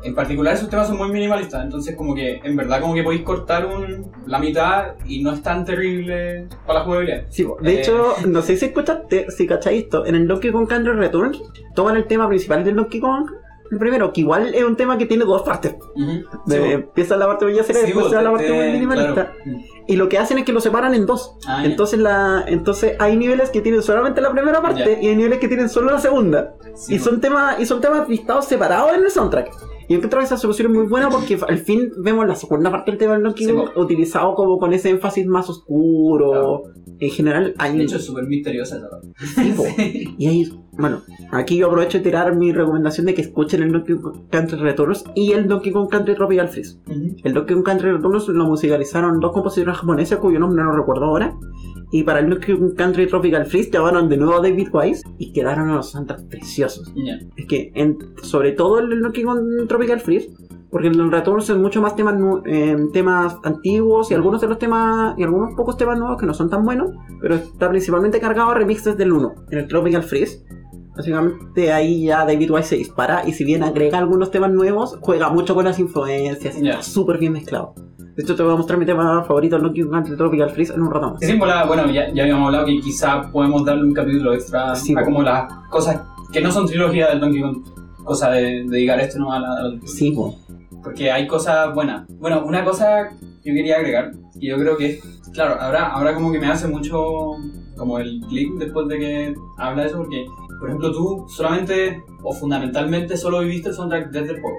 [0.05, 1.65] en particular, esos temas son muy minimalistas.
[1.65, 5.43] Entonces, como que en verdad, como que podéis cortar un, la mitad y no es
[5.43, 7.23] tan terrible para la jugabilidad.
[7.29, 7.81] Sí, de Eh.
[7.81, 11.41] hecho, no sé si escuchaste, si cacháis esto, en el Donkey Kong Country Returns
[11.75, 13.27] toman el tema principal del Donkey Kong,
[13.71, 15.77] el primero, que igual es un tema que tiene dos partes.
[15.95, 16.25] Ujú.
[16.45, 18.53] De- Sí, empieza la parte muy yacera y Sí, después se va la te- parte
[18.53, 19.15] muy minimalista.
[19.33, 19.59] claro.
[19.87, 21.37] Y lo que hacen es que lo separan en dos.
[21.47, 25.39] Ah, entonces, la, entonces hay niveles que tienen solamente la primera parte y hay niveles
[25.39, 26.53] que tienen solo la segunda.
[26.75, 29.51] Sí, y son temas y son temas listados separados en el soundtrack.
[29.93, 32.93] Y encuentro que esa solución es muy buena porque al fin vemos la segunda parte
[32.93, 36.63] del tema del Donkey Sí, utilizado como con ese énfasis más oscuro.
[36.99, 39.09] En general hay De hecho, es súper misteriosa esa parte.
[39.19, 39.65] sí, po.
[39.77, 40.15] Sí.
[40.17, 43.97] y hay Bueno, aquí yo aprovecho de tirar mi recomendación de que escuchen el Donkey
[43.97, 46.79] Kong Country Returns y el Donkey Kong Country Tropical Freeze.
[47.25, 51.35] El Donkey Kong Country Returns lo musicalizaron dos compositores japoneses cuyo nombre no recuerdo ahora.
[51.91, 55.33] Y para el Donkey Kong Country Tropical Freeze llamaron de nuevo a David Wise y
[55.33, 56.91] quedaron los soundtracks preciosos.
[56.97, 57.19] Ya.
[57.37, 60.31] Es que, en- sobre todo el Donkey Kong Tropical Freeze,
[60.71, 62.15] porque en el Returns es mucho más temas,
[62.47, 66.33] eh, temas antiguos y algunos de los temas, y algunos pocos temas nuevos que no
[66.33, 69.35] son tan buenos, pero está principalmente cargado a remixes del 1.
[69.51, 70.43] En el Tropical Freeze,
[70.97, 75.29] básicamente ahí ya David Wise se dispara y si bien agrega algunos temas nuevos, juega
[75.31, 76.71] mucho con las influencias y Ya.
[76.73, 77.75] está súper bien mezclado.
[78.17, 80.83] De hecho, te voy a mostrar mi tema favorito, Donkey Kong Country Tropical Freeze, en
[80.83, 81.21] un rato más.
[81.21, 85.03] Sí, bueno, ya, ya habíamos hablado que quizá podemos darle un capítulo extra Sí, a
[85.03, 86.01] como las cosas
[86.31, 87.65] que no son trilogía del Donkey Kong.
[88.05, 89.49] Cosa de dedicar esto no a la.
[89.53, 90.37] a la- Sí, po.
[90.83, 92.07] Porque hay cosas buenas.
[92.19, 93.09] Bueno, una cosa
[93.43, 95.01] que yo quería agregar, y yo creo que,
[95.33, 97.03] claro, ahora, ahora como que me hace mucho
[97.77, 100.27] como el clic después de que habla de eso, porque,
[100.63, 104.57] por ejemplo, tú solamente o fundamentalmente solo viviste el soundtrack desde el juego.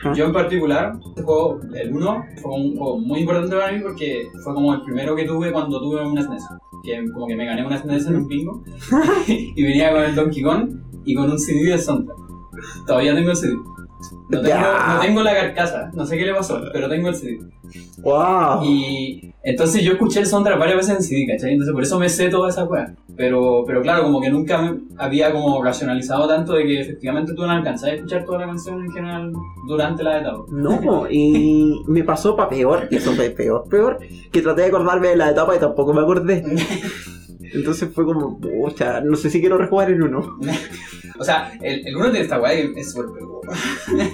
[0.00, 0.12] Ajá.
[0.12, 4.26] Yo en particular, este juego, el 1, fue un juego muy importante para mí porque
[4.42, 6.42] fue como el primero que tuve cuando tuve una SNES.
[6.82, 8.64] Que como que me gané una SNES en un bingo
[9.28, 10.70] y venía con el Donkey Kong
[11.04, 12.18] y con un CD de soundtrack.
[12.84, 13.54] Todavía tengo el CD.
[14.28, 17.38] No tengo, no tengo la carcasa, no sé qué le pasó, pero tengo el CD.
[18.02, 18.64] Wow.
[18.64, 21.52] Y entonces yo escuché el soundtrack varias veces en CD, ¿cachai?
[21.52, 22.94] Entonces por eso me sé toda esa weá.
[23.16, 27.50] Pero, pero claro, como que nunca había como racionalizado tanto de que efectivamente tú no
[27.50, 29.32] alcanzás a escuchar toda la canción en general
[29.66, 30.44] durante la etapa.
[30.50, 33.98] No, y me pasó para peor, y eso fue peor, peor,
[34.30, 36.44] que traté de acordarme de la etapa y tampoco me acordé.
[37.52, 40.38] Entonces fue como, pucha, no sé si quiero rejugar en uno.
[41.20, 43.06] O sea, el, el uno tiene esta weá es súper.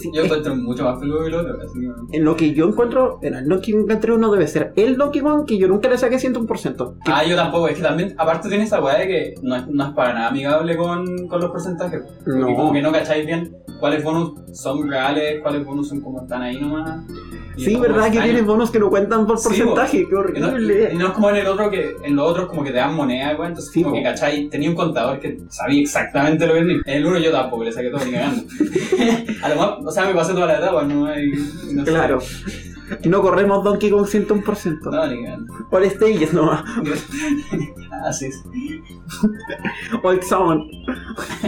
[0.00, 2.16] Sí, Yo encuentro mucho más peludo que el otro, así que...
[2.16, 5.20] En lo que yo encuentro, en el Donkey Kong Country 1 debe ser el Donkey
[5.22, 6.94] Kong que yo nunca le saqué 100%.
[7.04, 9.66] Que- Ah, yo tampoco, es que también, aparte tiene esta weá de que no es,
[9.68, 12.02] no es para nada amigable con, con los porcentajes.
[12.26, 12.46] No.
[12.56, 16.60] como que no cacháis bien cuáles bonus son reales, cuáles bonus son como están ahí
[16.60, 17.02] nomás.
[17.56, 18.32] Y sí, verdad que extraño.
[18.32, 20.02] tiene bonos que no cuentan por Sí, porcentaje, qué
[20.36, 20.94] Y no, y horrible.
[20.94, 23.30] no es como en el otro que en los otros como que te dan moneda,
[23.36, 23.98] weón, entonces Sí, como po.
[24.00, 26.76] que cachai, tenía un contador que sabía exactamente lo que tenía.
[26.86, 28.42] En el uno yo tampoco le saqué todo ni cagando.
[29.42, 31.30] A lo mejor, o sea, me pasé toda la etapa, no hay.
[31.72, 31.90] No sé.
[31.90, 32.18] Claro.
[33.04, 34.78] No corremos Donkey Kong 100%.
[34.90, 35.54] No, ni cagando.
[35.70, 36.64] All stages nomás.
[38.04, 38.44] Así es.
[40.02, 40.70] All sound.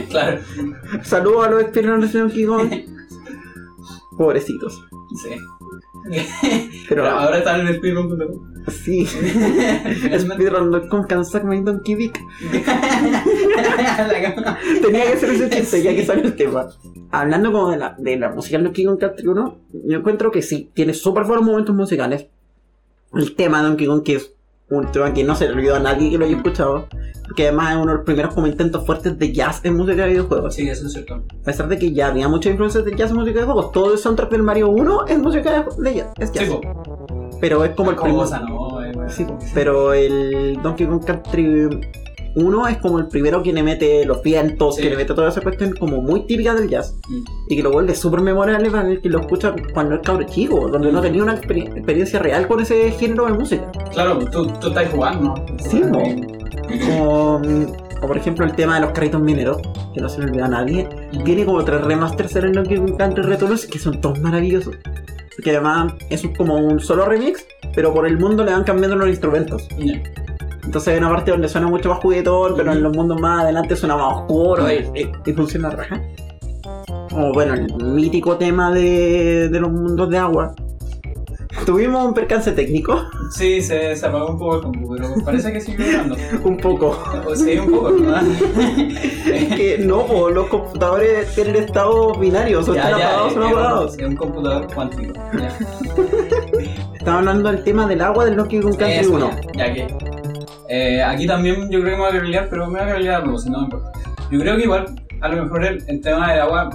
[0.09, 0.41] Claro.
[1.03, 2.71] Saludos a los speedrunners de Donkey Kong.
[4.17, 4.83] Pobrecitos.
[5.23, 5.37] Sí.
[6.89, 8.56] Pero Pero ahora están en el speedrun.com.
[8.69, 9.07] sí.
[9.07, 12.21] Speedrun.com can suck my Donkey Dick.
[14.83, 16.69] Tenía que ser ese chiste ya que salió el tema.
[17.11, 20.43] Hablando como de la, de la música de Donkey Kong Country 1, yo encuentro que
[20.43, 22.27] sí, tiene súper buenos momentos musicales.
[23.15, 24.33] El tema de Donkey Kong, que es
[24.69, 26.89] un tema que no se le olvidó a nadie que lo haya escuchado,
[27.25, 30.09] porque además es uno de los primeros como intentos fuertes de jazz en música de
[30.09, 30.55] videojuegos.
[30.55, 31.15] Sí, eso es cierto.
[31.15, 33.93] A pesar de que ya había muchas influencias de jazz en música de juegos, todo
[33.93, 36.09] el soundtrack del Mario 1 es música de, jazz.
[36.19, 36.49] Es jazz.
[37.41, 38.15] Pero es como el primer.
[38.49, 39.11] nova, eh, weón.
[39.11, 41.69] Sí, pero el Donkey Kong Country
[42.35, 44.83] 1 es como el primero que le mete los vientos, Sí.
[44.83, 47.25] que le mete toda esa cuestión como muy típica del jazz Mm.
[47.49, 50.69] y que lo vuelve súper memorable para el que lo escucha cuando es cabro chico,
[50.69, 53.71] donde no tenía una exper- experiencia real con ese género de música.
[53.93, 55.35] Claro, tú, tú estás jugando, ¿no?
[55.59, 55.99] Sí, po.
[56.87, 57.41] Como,
[58.03, 59.59] o por ejemplo el tema de los carritos mineros,
[59.95, 60.87] que no se le olvida a nadie,
[61.25, 64.75] tiene como tres remasters en Donkey Kong Country Returns que son todos maravillosos.
[65.37, 69.09] Porque además es como un solo remix, pero por el mundo le van cambiando los
[69.09, 69.69] instrumentos.
[70.65, 73.77] Entonces hay una parte donde suena mucho más juguetón, pero en los mundos más adelante
[73.77, 76.01] suena más oscuro y, y- y funciona raja.
[77.13, 80.55] O bueno, el mítico tema de, de los mundos de agua.
[81.65, 85.61] Tuvimos un percance técnico, Sí, se, se apagó un poco el compu, pero parece que
[85.61, 86.17] sigue grabando.
[86.45, 86.97] un poco.
[87.27, 88.17] O Sí, un poco, ¿no?
[88.17, 93.39] Es que no, po, los computadores tienen estados binarios, o Ya, están ya, apagados o
[93.41, 93.97] no apagados.
[93.99, 95.13] es un computador cuántico.
[96.95, 99.31] Estaba hablando del tema del agua del Donkey Kong Country Eso, 1.
[99.55, 99.87] Ya, ya que.
[100.69, 103.39] eh, aquí también yo creo que me voy a carrilear, pero me voy a no,
[103.39, 103.93] si no me importa.
[104.31, 104.87] Yo creo que igual,
[105.21, 106.71] a lo mejor el, el tema del agua,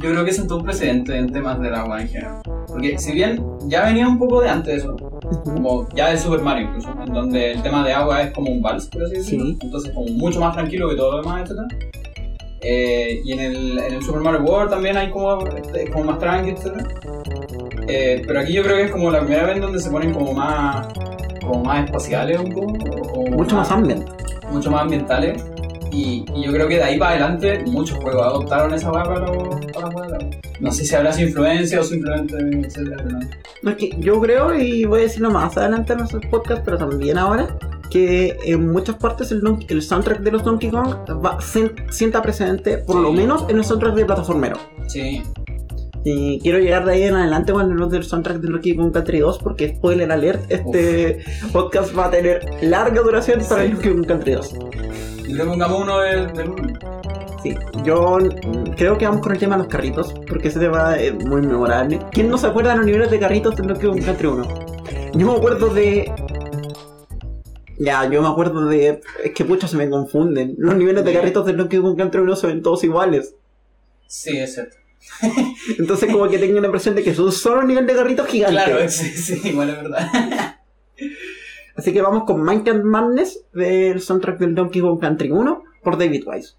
[0.00, 2.42] yo creo que sentó un precedente en temas del agua en general.
[2.66, 4.96] Porque si bien ya venía un poco de antes eso,
[5.44, 8.62] como ya de Super Mario incluso, en donde el tema de agua es como un
[8.62, 9.46] vals, por así decirlo.
[9.46, 9.58] Sí.
[9.62, 11.58] Entonces como mucho más tranquilo que todo lo demás, etc.
[12.64, 16.18] Eh, y en el, en el Super Mario World también hay como, es como más
[16.18, 16.66] tranqui, etc.
[17.88, 20.32] Eh, pero aquí yo creo que es como la primera vez donde se ponen como
[20.32, 20.86] más,
[21.44, 22.72] como más espaciales un poco.
[22.72, 24.08] o- o Mucho más ambient.
[24.50, 25.44] mucho más ambientales.
[25.92, 29.26] Y, y yo creo que de ahí para adelante muchos juegos adoptaron esa hueá para
[29.26, 29.60] agua.
[30.58, 33.04] No sé si habrá su influencia o simplemente etcétera,
[33.62, 33.70] no.
[33.70, 37.18] Es que yo creo, y voy a decirlo más adelante en nuestro podcast, pero también
[37.18, 37.58] ahora,
[37.90, 42.22] que en muchas partes el, Don- el soundtrack de los Donkey Kong va- se- sienta
[42.22, 44.56] precedente, por lo menos en el soundtrack de plataformero.
[44.88, 45.22] Sí.
[46.04, 49.18] Y quiero llegar de ahí en adelante cuando hablemos del soundtrack de Donkey Kong Country
[49.20, 53.72] 2, porque spoiler alert, este podcast va a tener larga duración para Sí.
[53.72, 54.54] Donkey Kong Country 2.
[55.26, 56.78] Y le pongamos uno del, del uno.
[57.42, 58.18] Sí, yo
[58.76, 61.98] creo que vamos con el tema de los carritos, porque ese tema es muy memorable.
[62.12, 64.48] ¿Quién no se acuerda de los niveles de carritos de Donkey Kong Country 1?
[65.14, 66.12] Yo me acuerdo de...
[67.78, 69.00] Ya, yo me acuerdo de...
[69.24, 70.54] Es que pucha se me confunden.
[70.58, 73.34] Los niveles de carritos de Donkey Kong Country 1 se ven todos iguales.
[74.06, 74.76] Sí, es cierto.
[75.78, 78.64] Entonces como que tengo la impresión de que son solo un nivel de carritos gigantes.
[78.64, 80.51] Claro, sí, sí, igual es verdad.
[81.76, 86.24] Así que vamos con Minecraft Madness del soundtrack del Donkey Kong Country 1 por David
[86.26, 86.54] Wise.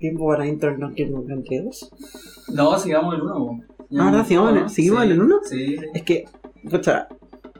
[0.00, 1.90] Tiempo para intro del Donkey Kong Country 2.
[2.54, 3.60] No, sigamos el 1.
[3.98, 4.26] Ah, ¿verdad?
[4.26, 5.40] Sigamos seguimos en el uno.
[5.44, 5.76] Sí.
[5.92, 6.24] Es que,
[6.70, 7.06] pucha,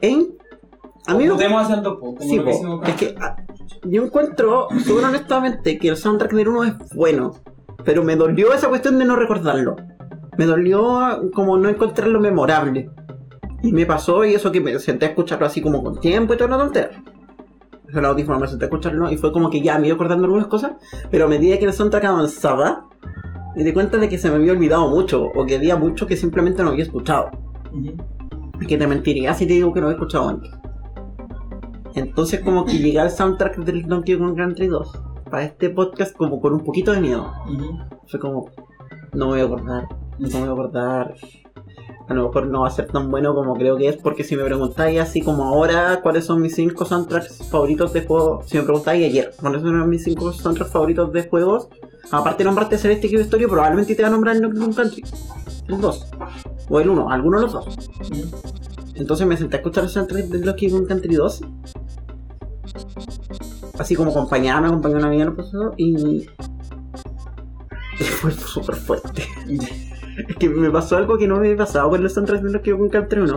[0.01, 0.35] en...
[1.07, 3.35] A mí Podemos hacer dos, po, Sí, que po, es que ah,
[3.83, 7.33] yo encuentro, súper honestamente, que el soundtrack del 1 es bueno,
[7.83, 9.75] pero me dolió esa cuestión de no recordarlo.
[10.37, 12.89] Me dolió como no encontrarlo memorable.
[13.63, 16.37] Y me pasó y eso que me senté a escucharlo así como con tiempo y
[16.37, 17.03] toda la tontera.
[17.93, 20.47] El audífono me senté a escucharlo y fue como que ya me iba acordando algunas
[20.47, 20.73] cosas,
[21.09, 22.87] pero a medida que el soundtrack avanzaba,
[23.55, 26.15] me di cuenta de que se me había olvidado mucho, o que había mucho que
[26.15, 27.31] simplemente no había escuchado.
[27.71, 27.95] Ujú.
[28.67, 30.51] Que te mentiría si te digo que no he escuchado antes.
[31.95, 36.39] Entonces como que llegué al soundtrack del Donkey Kong Country 2 para este podcast como
[36.39, 37.33] con un poquito de miedo.
[38.07, 38.49] Fue como,
[39.13, 39.87] no me voy a acordar,
[40.19, 41.15] no me voy a acordar.
[42.07, 44.35] A lo mejor no va a ser tan bueno como creo que es, porque si
[44.35, 48.63] me preguntáis así como ahora cuáles son mis 5 soundtracks favoritos de juegos, si me
[48.63, 51.69] preguntáis ayer cuáles son mis 5 soundtracks favoritos de juegos,
[52.11, 55.03] aparte de nombrarte Celeste y Historia, probablemente te va a nombrar el Kong Country.
[55.67, 56.07] El 2.
[56.69, 57.77] O el 1, alguno de los dos.
[58.95, 61.41] Entonces me senté a escuchar el soundtrack Donkey Kong Country 2.
[63.79, 66.27] Así como acompañada, me acompañó una amiga en el proceso y.
[67.99, 69.23] y fue súper fuerte.
[70.27, 72.73] Es que me pasó algo que no me había pasado con los soundtracks de Donkey
[72.73, 73.35] Kong Country 1.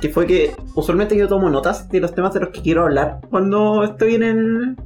[0.00, 3.20] Que fue que usualmente yo tomo notas de los temas de los que quiero hablar
[3.30, 4.76] cuando estoy en el.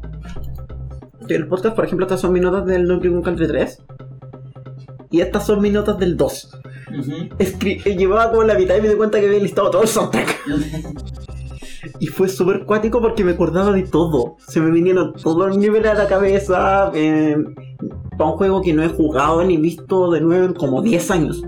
[1.20, 1.74] estoy en el podcast.
[1.76, 3.82] Por ejemplo, estas son mis notas del Kong Country 3.
[5.10, 6.60] Y estas son mis notas del 2.
[6.98, 7.12] Ujú.
[7.38, 10.40] Escri- llevaba como la mitad y me di cuenta que había listado todo el soundtrack.
[12.00, 14.36] Y fue súper cuático porque me acordaba de todo.
[14.48, 16.90] Se me vinieron todos los niveles a la cabeza.
[16.94, 17.36] eh,
[18.16, 21.42] para un juego que no he jugado ni visto de nuevo en como 10 años.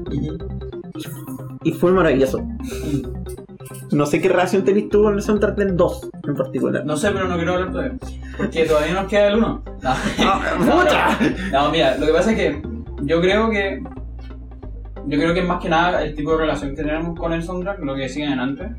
[1.63, 2.43] Y fue maravilloso.
[3.93, 6.85] No sé qué relación tenéis tú con el soundtrack del 2 en particular.
[6.85, 7.99] No sé, pero no quiero hablar todavía.
[8.37, 9.63] Porque todavía nos queda el 1.
[9.83, 9.95] No.
[10.65, 10.85] No,
[11.53, 12.63] no, mira, lo que pasa es que
[13.03, 13.83] yo creo que.
[15.09, 17.41] Yo creo que es más que nada el tipo de relación que tenemos con el
[17.41, 18.73] soundtrack, lo que decían antes,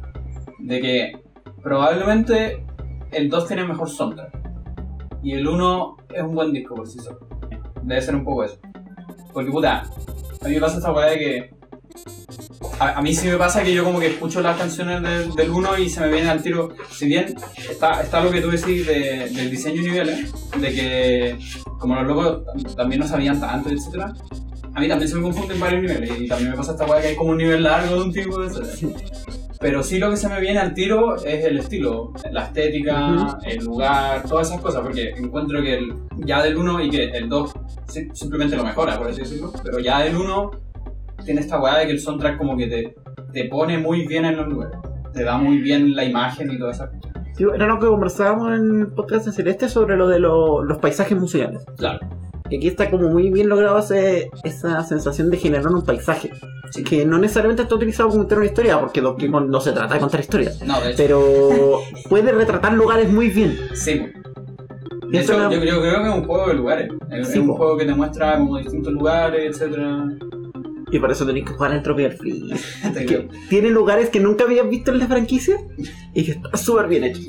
[0.59, 1.21] de que
[1.63, 2.65] probablemente
[3.11, 4.37] el 2 tiene mejor soundtrack
[5.23, 7.19] y el 1 es un buen disco por sí solo.
[7.87, 8.57] Debe ser un poco eso.
[9.33, 9.83] Porque puta,
[10.43, 11.57] a mí me pasa esta weá de que.
[12.79, 15.77] A, mí sí me pasa que yo como que escucho las canciones del, del 1
[15.79, 16.69] y se me viene al tiro.
[16.91, 17.33] Si bien
[17.69, 21.39] está, está lo que tú decís de- del diseño de niveles, de que
[21.79, 24.11] como los locos tam- también no sabían tanto, etc.
[24.75, 27.07] A mí también se me confunden varios niveles y también me pasa esta weá que
[27.07, 28.95] hay como un nivel largo de un tipo, etc.
[29.59, 33.63] Pero sí lo que se me viene al tiro es el estilo, la estética, el
[33.65, 37.51] lugar, todas esas cosas, porque encuentro que el, ya del 1 y que el 2
[37.87, 40.51] si- simplemente lo mejora, por así decirlo, pero ya del 1
[41.25, 42.95] tiene esta weá de que el soundtrack como que te,
[43.33, 44.77] te pone muy bien en los lugares,
[45.13, 47.11] te da muy bien la imagen y todas esas cosas.
[47.35, 50.77] Sí, Era lo que conversábamos en el podcast de Celeste sobre lo de lo- los
[50.79, 51.65] paisajes museales.
[51.77, 51.99] Claro.
[52.49, 56.31] Que aquí está como muy bien logrado ese- esa sensación de generar un paisaje.
[56.71, 56.83] Sí.
[56.83, 59.93] Que no necesariamente está utilizado para contar una historia, porque Donkey Kong no se trata
[59.93, 60.61] de contar historias.
[60.63, 63.57] No, de Pero puede retratar lugares muy bien.
[63.73, 64.01] sí.
[65.09, 66.89] De hecho, yo, yo creo que es un juego de lugares.
[67.09, 67.55] Es, Sí, es un po.
[67.55, 70.03] juego que te muestra como distintos lugares, etcétera.
[70.91, 72.55] Y por eso tenéis que jugar en Tropical Freeze.
[73.07, 75.55] Que tiene lugares que nunca habías visto en la franquicia
[76.13, 77.21] y que está súper bien hecho.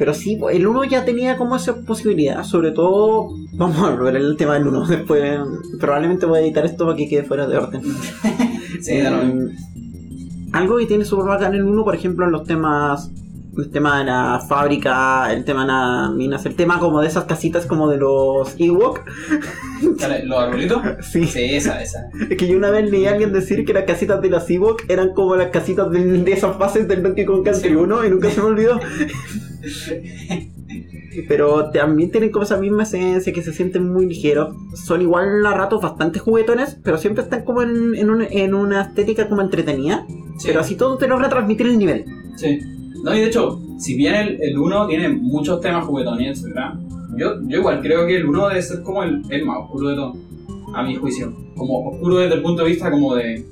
[0.00, 4.34] Pero sí, el 1 ya tenía como esa posibilidad, sobre todo, vamos a volver al
[4.38, 5.40] tema del 1, después
[5.78, 7.82] probablemente voy a editar esto para que quede fuera de orden.
[8.80, 8.92] Sí.
[8.92, 9.48] Eh,
[10.52, 13.10] algo que tiene súper bacán el 1, por ejemplo, en los temas,
[13.58, 17.24] el tema de la fábrica, el tema de las minas, el tema como de esas
[17.24, 19.00] casitas como de los Ewok.
[20.24, 20.82] ¿Los arbolitos?
[21.00, 22.08] Sí, Sí, esa, esa.
[22.30, 24.82] es que yo una vez leí a alguien decir que las casitas de los Ewok
[24.88, 27.74] eran como las casitas de, de esas fases del Donkey Kong Country Sí.
[27.74, 28.78] 1 y nunca se me olvidó.
[31.28, 34.54] Pero también tienen como esa misma esencia que se sienten muy ligeros.
[34.74, 38.82] Son igual a ratos bastante juguetones, pero siempre están como en, en, un- en una
[38.82, 40.06] estética como entretenida.
[40.38, 40.46] Sí.
[40.46, 42.04] Pero así todo te logra transmitir el nivel.
[42.36, 42.60] Sí.
[43.02, 46.56] No, y de hecho, si bien el, el 1 tiene muchos temas juguetones, etc.,
[47.16, 49.96] yo, yo igual creo que el 1 debe ser como el, el más oscuro de
[49.96, 50.16] todo,
[50.74, 51.32] a mi juicio.
[51.56, 53.44] Como oscuro desde el punto de vista como de,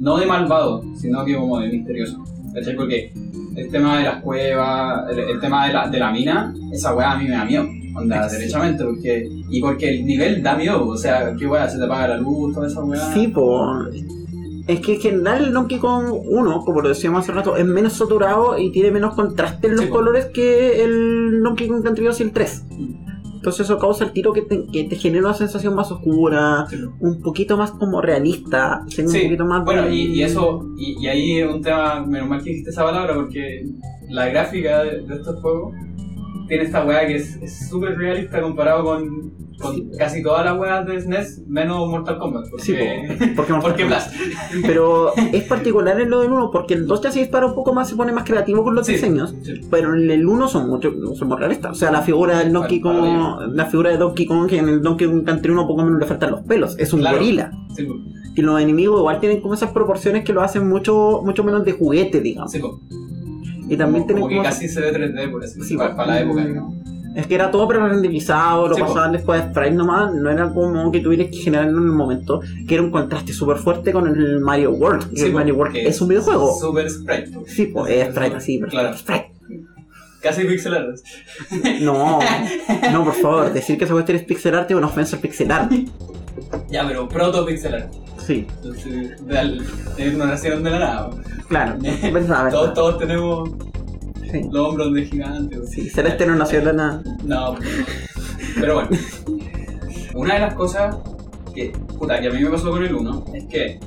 [0.00, 2.22] no de malvado, sino que como de misterioso.
[2.54, 2.76] ¿Cachai?
[2.76, 3.12] Porque
[3.56, 7.12] el tema de las cuevas, el, el tema de la, de la mina, esa weá
[7.12, 7.66] a mí me da miedo.
[7.94, 8.36] Onda, Sí.
[8.38, 12.08] derechamente, porque, y porque el nivel da miedo, o sea, qué weá, se te apaga
[12.08, 13.12] la luz, toda esa weá.
[13.12, 14.21] Sí, pues.
[14.66, 17.94] Es que en general el Donkey Kong 1, como lo decíamos hace rato, es menos
[17.94, 22.20] saturado y tiene menos contraste en los Sí, colores que el Donkey Kong Country 2
[22.20, 22.64] y el 3.
[23.34, 26.76] Entonces eso causa el tiro que te, que te genera una sensación más oscura, Sí.
[27.00, 30.64] un poquito más como realista, tiene un Sí, poquito más Bueno, de- y, y eso,
[30.78, 33.64] y, y ahí es un tema, menos mal que dijiste esa palabra, porque
[34.10, 35.74] la gráfica de, de estos juegos
[36.52, 39.90] tiene esta weá que es súper realista comparado con, con Sí.
[39.96, 42.44] casi todas las weas de SNES, menos Mortal Kombat.
[42.50, 44.12] Porque, Sí, po, porque, porque Blast.
[44.66, 47.72] Pero es particular en lo del 1, porque el 2 ya se dispara un poco
[47.72, 48.92] más, se pone más creativo con los Sí.
[48.94, 49.34] diseños.
[49.42, 49.62] Sí.
[49.70, 51.72] Pero en el 1 son mucho son muy realistas.
[51.72, 54.58] O sea, la figura del Donkey Para- para Kong, la figura de Donkey Kong, que
[54.58, 56.78] en el Donkey Kong Country 1 poco menos le faltan los pelos.
[56.78, 57.16] Es un Claro.
[57.18, 57.50] gorila.
[58.34, 61.72] Y los enemigos igual tienen como esas proporciones que lo hacen mucho, mucho menos de
[61.72, 62.52] juguete, digamos.
[63.72, 65.90] Y también como, tienen como que como- casi se ve 3D, por así Sí, para,
[65.90, 65.96] po.
[65.96, 66.74] para la época, digamos.
[67.14, 68.88] Es que era todo pre-renderizado, lo Sí, po.
[68.88, 72.40] pasaban después de sprite nomás, no era como que tuvieras que generarlo en el momento,
[72.66, 75.08] que era un contraste súper fuerte con el Mario World.
[75.12, 76.58] y Sí, el po, Mario World es un videojuego.
[76.58, 77.30] Super sprite.
[77.46, 78.96] Sí, pues es sprite así, pero Claro.
[78.96, 79.30] sprite.
[80.22, 80.96] Casi pixel art.
[81.80, 82.20] No,
[82.92, 85.50] no, por favor, decir que esa cuestión es pixel art es una ofensa al pixel
[85.50, 85.70] art.
[86.70, 87.92] Ya, pero proto pixel art.
[88.18, 89.62] Sí, Entonces, de, al-
[89.96, 91.10] de- no nacieron de la nada.
[91.48, 91.76] claro,
[92.12, 93.50] verdad, Todos, tenemos
[94.30, 95.58] Sí, los hombros de gigante.
[95.58, 95.66] po.
[95.66, 97.02] sí, Celeste no nació de nada.
[97.24, 97.54] No,
[98.60, 98.88] pero bueno.
[100.14, 100.96] Una de las cosas
[101.54, 103.80] que, puta, que a mí me pasó con el 1 es que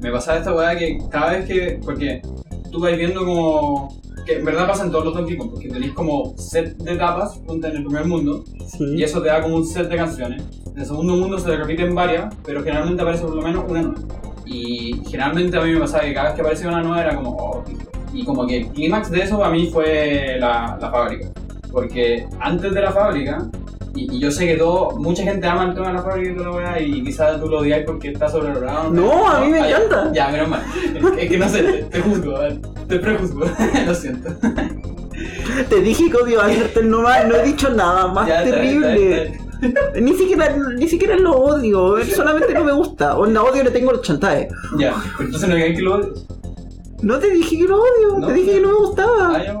[0.00, 1.80] me pasaba esta weá que cada vez que.
[1.84, 2.22] Porque
[2.70, 3.94] tú vas viendo como.
[4.24, 7.40] Que en verdad pasa en todos los Donkey Kong, porque tenéis como set de etapas
[7.48, 8.84] en el primer mundo, Sí.
[8.96, 10.42] y eso te da como un set de canciones.
[10.72, 14.00] En el segundo mundo se repiten varias, pero generalmente aparece por lo menos una nueva.
[14.46, 17.30] Y generalmente a mí me pasaba que cada vez que aparecía una nueva era como,
[17.30, 17.64] oh,
[18.12, 21.28] y como que el clímax de eso para mí fue la, la fábrica.
[21.70, 23.48] Porque antes de la fábrica,
[23.94, 26.34] y, y yo sé que todo, mucha gente ama el tema de la fábrica y
[26.36, 28.90] toda la weá, y quizás tú lo odias porque está sobrevalorado.
[28.90, 30.10] No, a mí me encanta.
[30.12, 30.62] Ya, menos mal.
[31.18, 32.34] Es, que no sé, te, te juzgo,
[32.88, 33.44] te prejuzgo,
[33.86, 34.30] lo siento.
[35.68, 39.22] Te dije que odio a Undertale nomás, no he dicho nada más Ya, terrible.
[39.26, 43.16] está bien, está Ni siquiera, ni siquiera lo odio, solamente no me gusta.
[43.16, 44.48] O en odio le tengo los chantajes.
[44.78, 46.26] Ya, pero entonces no digan que lo odias.
[47.02, 49.36] No te dije que lo odio, No, te dije que no me gustaba.
[49.36, 49.58] Ah, ya.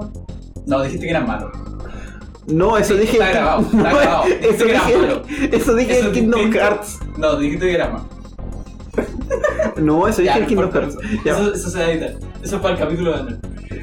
[0.66, 1.50] No, dijiste que eran malos.
[2.46, 3.12] No, eso Sí, dije.
[3.14, 4.24] está grabado, está No, grabado.
[4.42, 5.22] Eso era dije, malo.
[5.52, 6.98] eso dije Eso en Kingdom Hearts.
[7.16, 8.08] No, dijiste malo.
[9.76, 10.96] No, eso dije no Kingdom Hearts.
[11.24, 11.52] eso.
[11.54, 12.10] Eso, se va a editar.
[12.42, 13.38] Eso es para el capítulo de Andrés.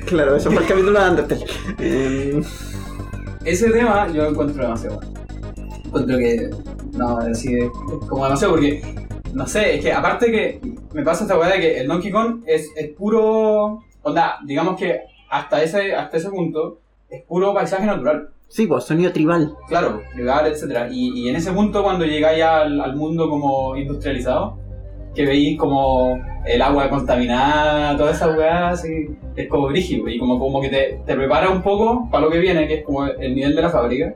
[0.06, 1.46] Claro, eso fue el capítulo de Undertale.
[1.80, 2.42] Eh,
[3.46, 5.12] Ese tema yo lo encuentro demasiado bueno.
[5.86, 6.50] Encuentro que.
[6.94, 7.70] No, así es
[8.08, 8.82] como demasiado porque.
[9.34, 10.62] No sé, es que aparte que
[10.94, 13.84] me pasa esta weá de que el Donkey Kong es, es puro.
[14.04, 15.00] Onda, digamos que
[15.30, 18.30] hasta ese, hasta ese punto es puro paisaje natural.
[18.52, 19.56] Sí, pues, sonido tribal.
[19.68, 20.90] Claro, legal, etcétera.
[20.92, 24.58] Y, y en ese punto, cuando llegáis al, al mundo como industrializado,
[25.16, 30.08] que veis como el agua contaminada, toda esa weá, así, es como brígido.
[30.08, 32.86] Y como, como que te, te prepara un poco para lo que viene, que es
[32.86, 34.14] como el nivel de la fábrica.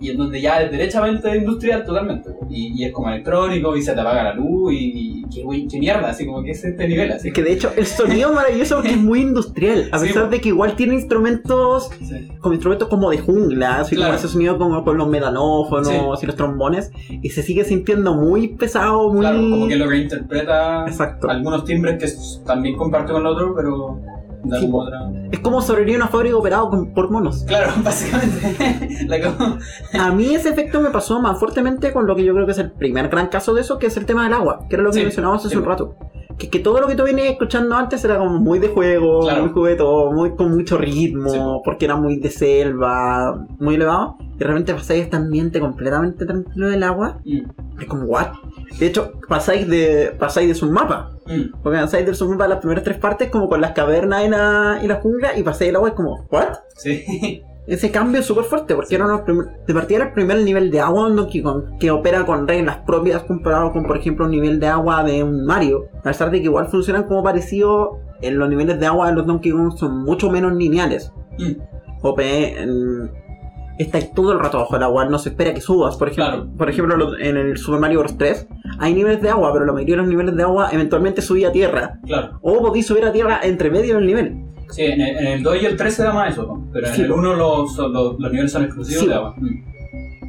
[0.00, 2.30] Y en donde ya es derechamente industrial totalmente.
[2.48, 5.68] Y, y es como electrónico, y se te apaga la luz, y, y qué, wey-
[5.70, 7.28] qué mierda, así como que es este nivel, así.
[7.28, 9.88] Es que de hecho el sonido es maravilloso porque es muy industrial.
[9.92, 12.28] A Sí, pesar de que igual tiene instrumentos Sí.
[12.40, 14.12] como instrumentos como de jungla, así Claro.
[14.12, 16.90] como ese sonido como con los metalófonos y los trombones,
[17.22, 19.20] y se sigue sintiendo muy pesado, muy...
[19.20, 21.28] Claro, como que lo que interpreta Exacto.
[21.30, 22.10] algunos timbres que
[22.46, 24.00] también comparte con el otro, pero
[24.42, 24.70] de Sí.
[25.32, 27.44] Es como sobrevivir una fábrica operado con- por monos.
[27.46, 29.08] Claro, básicamente.
[29.98, 32.58] A mí ese efecto me pasó más fuertemente con lo que yo creo que es
[32.58, 34.90] el primer gran caso de eso, que es el tema del agua, que era lo
[34.90, 35.58] que Sí, mencionábamos hace sí.
[35.60, 35.94] un rato.
[36.38, 39.42] Que, que todo lo que tú venías escuchando antes era como muy de juego, Claro.
[39.44, 44.16] muy juguetón, muy, con mucho ritmo, porque era muy de selva, muy elevado.
[44.40, 47.18] Y de repente pasáis a este ambiente completamente tranquilo del agua.
[47.26, 48.28] Mm, Es como, ¿what?
[48.78, 51.10] De hecho, pasáis de, pasáis de su mapa.
[51.26, 51.60] mm.
[51.62, 54.86] Porque pasáis del submapa las primeras tres partes, como con las cavernas y la, y
[54.88, 56.54] la jungla, y pasáis el agua, es como, ¿what?
[56.78, 57.42] Sí.
[57.66, 59.34] Ese cambio es súper fuerte, porque era uno de
[59.66, 63.22] de partida era el primer nivel de agua Donkey Kong, que opera con reglas propias
[63.24, 65.84] comparado con, por ejemplo, un nivel de agua de un Mario.
[65.98, 69.26] A pesar de que igual funcionan como parecido, en los niveles de agua de los
[69.26, 71.12] Donkey Kong son mucho menos lineales.
[71.38, 71.60] Mm,
[72.02, 72.18] OP
[72.62, 73.10] en-
[73.82, 75.96] está ahí todo el rato bajo el agua, no se espera que subas.
[75.96, 76.56] Por ejemplo, Claro.
[76.56, 78.16] por ejemplo lo- en el Super Mario Bros.
[78.18, 78.46] 3
[78.78, 81.52] hay niveles de agua, pero la mayoría de los niveles de agua eventualmente subía a
[81.52, 81.98] tierra.
[82.06, 82.38] claro.
[82.42, 84.44] O podéis subir a tierra entre medio del nivel.
[84.70, 86.68] Sí, en el, en el 2 y el 3 se da más eso, ¿no?
[86.72, 87.02] pero en Sí.
[87.02, 89.08] el 1 los, los, los niveles son exclusivos Sí.
[89.08, 89.34] de agua.
[89.36, 89.64] Mm,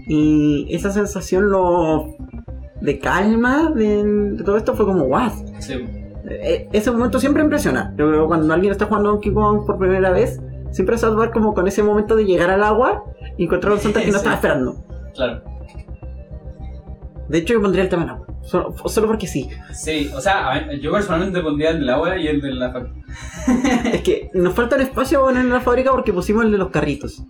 [0.08, 2.08] Y esa sensación lo
[2.82, 5.32] de calma de, de todo esto fue como, what?
[5.60, 5.74] Sí.
[6.30, 7.94] E- ese momento siempre impresiona.
[7.98, 10.42] Yo creo que cuando alguien está jugando Donkey Kong por primera vez,
[10.72, 13.04] siempre se va a ver como con ese momento de llegar al agua
[13.38, 14.84] y encontrar un Santa que no estaba esperando.
[15.16, 15.44] Claro.
[17.30, 18.28] De hecho, yo pondría el tema en agua.
[18.44, 19.50] Solo, solo porque sí.
[19.74, 22.74] Sí, o sea, a ver, yo personalmente pondría el del agua y el de la
[22.74, 22.92] fac-
[23.94, 27.24] Es que nos falta el espacio en la fábrica porque pusimos el de los carritos.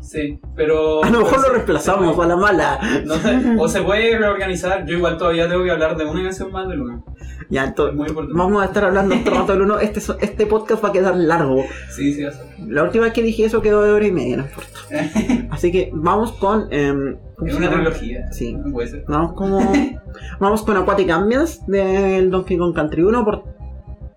[0.00, 1.04] Sí, pero.
[1.04, 2.80] A lo mejor pero lo reemplazamos a la mala.
[3.04, 4.86] No sé, o se puede reorganizar.
[4.86, 7.04] Yo igual todavía tengo que hablar de una canción más del 1.
[7.50, 8.38] Ya, Es entonces, muy importante.
[8.38, 9.78] vamos a estar hablando otro rato del uno.
[9.80, 11.64] Este, este podcast va a quedar largo.
[11.90, 12.40] Sí, sí, eso.
[12.66, 15.48] La última vez que dije eso quedó de hora y media, no importa.
[15.54, 16.68] Así que vamos con.
[16.72, 18.32] em, ¿cómo Es una trilogía.
[18.32, 18.54] Sí.
[18.54, 19.04] No puede ser.
[19.06, 19.60] Vamos como.
[20.40, 23.44] vamos con Aquatic Ambience del Donkey Kong Country 1 por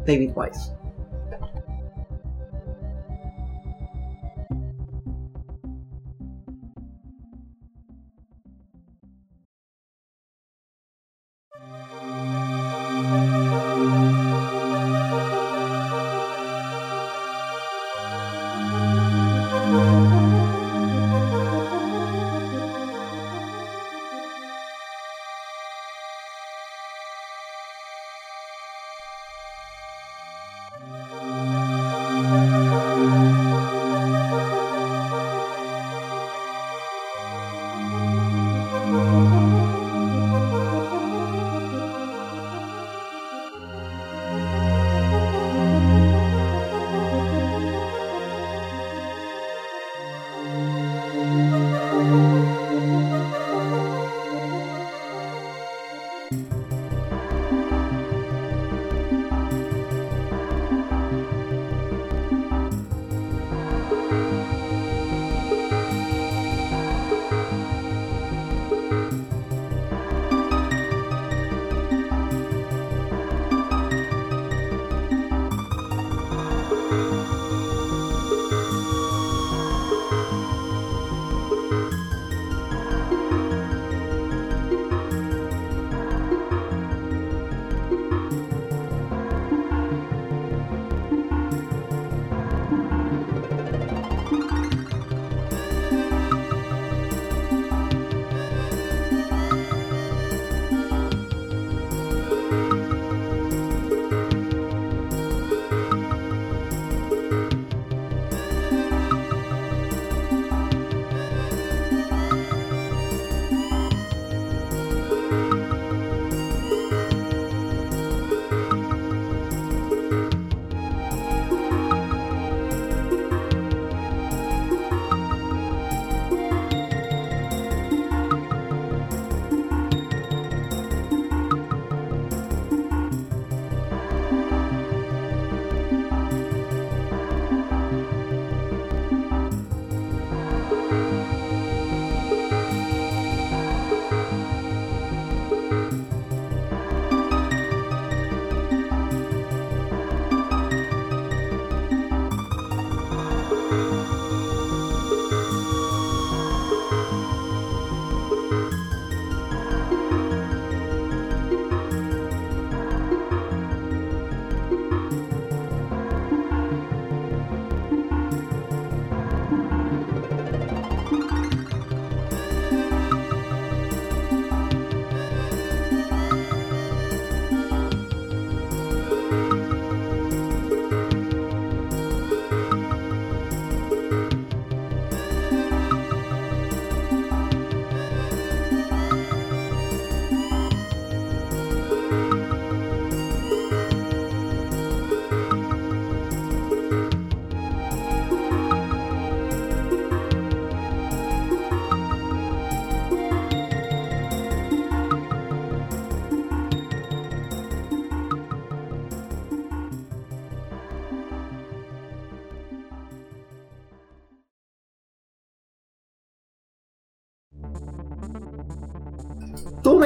[0.05, 0.73] David Wise.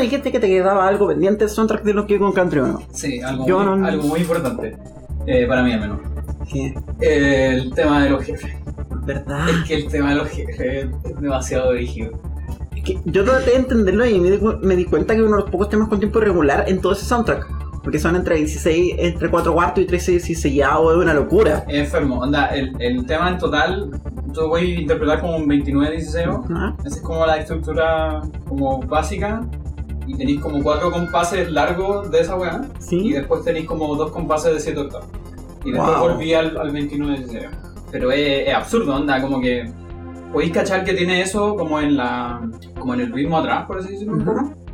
[0.10, 2.82] Dijiste que te quedaba algo pendiente el soundtrack de Donkey Kong Country 1.
[2.92, 4.76] Sí, algo, Yo muy, no- algo muy importante.
[5.26, 6.00] eh, para mí al menos.
[6.52, 6.74] ¿Qué?
[7.02, 8.52] El tema de los jefes.
[9.06, 9.50] ¿Verdad?
[9.50, 10.60] Es que el tema de los jefes
[11.04, 12.12] es demasiado rígido.
[12.76, 15.42] Es que yo traté de entenderlo y me di, me di cuenta que uno de
[15.44, 17.46] los pocos temas con tiempo irregular en todo ese soundtrack.
[17.84, 21.64] Porque son entre 16, entre 4 cuartos y 13 16 ya, es una locura.
[21.70, 22.20] Es enfermo.
[22.20, 23.92] Onda, el, el tema en total,
[24.34, 26.76] tú voy a interpretar como un 29 16 Ajá.
[26.84, 29.42] Esa es como la estructura como básica.
[30.18, 32.62] Tenéis como cuatro compases largos de esa weá.
[32.92, 35.08] Y después tenéis como dos compases de 7 octavos.
[35.64, 36.10] Y después Wow.
[36.10, 37.46] volví al, al 29 16
[37.92, 39.70] Pero es, es absurdo, onda, como que
[40.34, 42.42] podéis cachar que tiene eso como en la
[42.80, 44.18] como en el ritmo atrás, por así decirlo.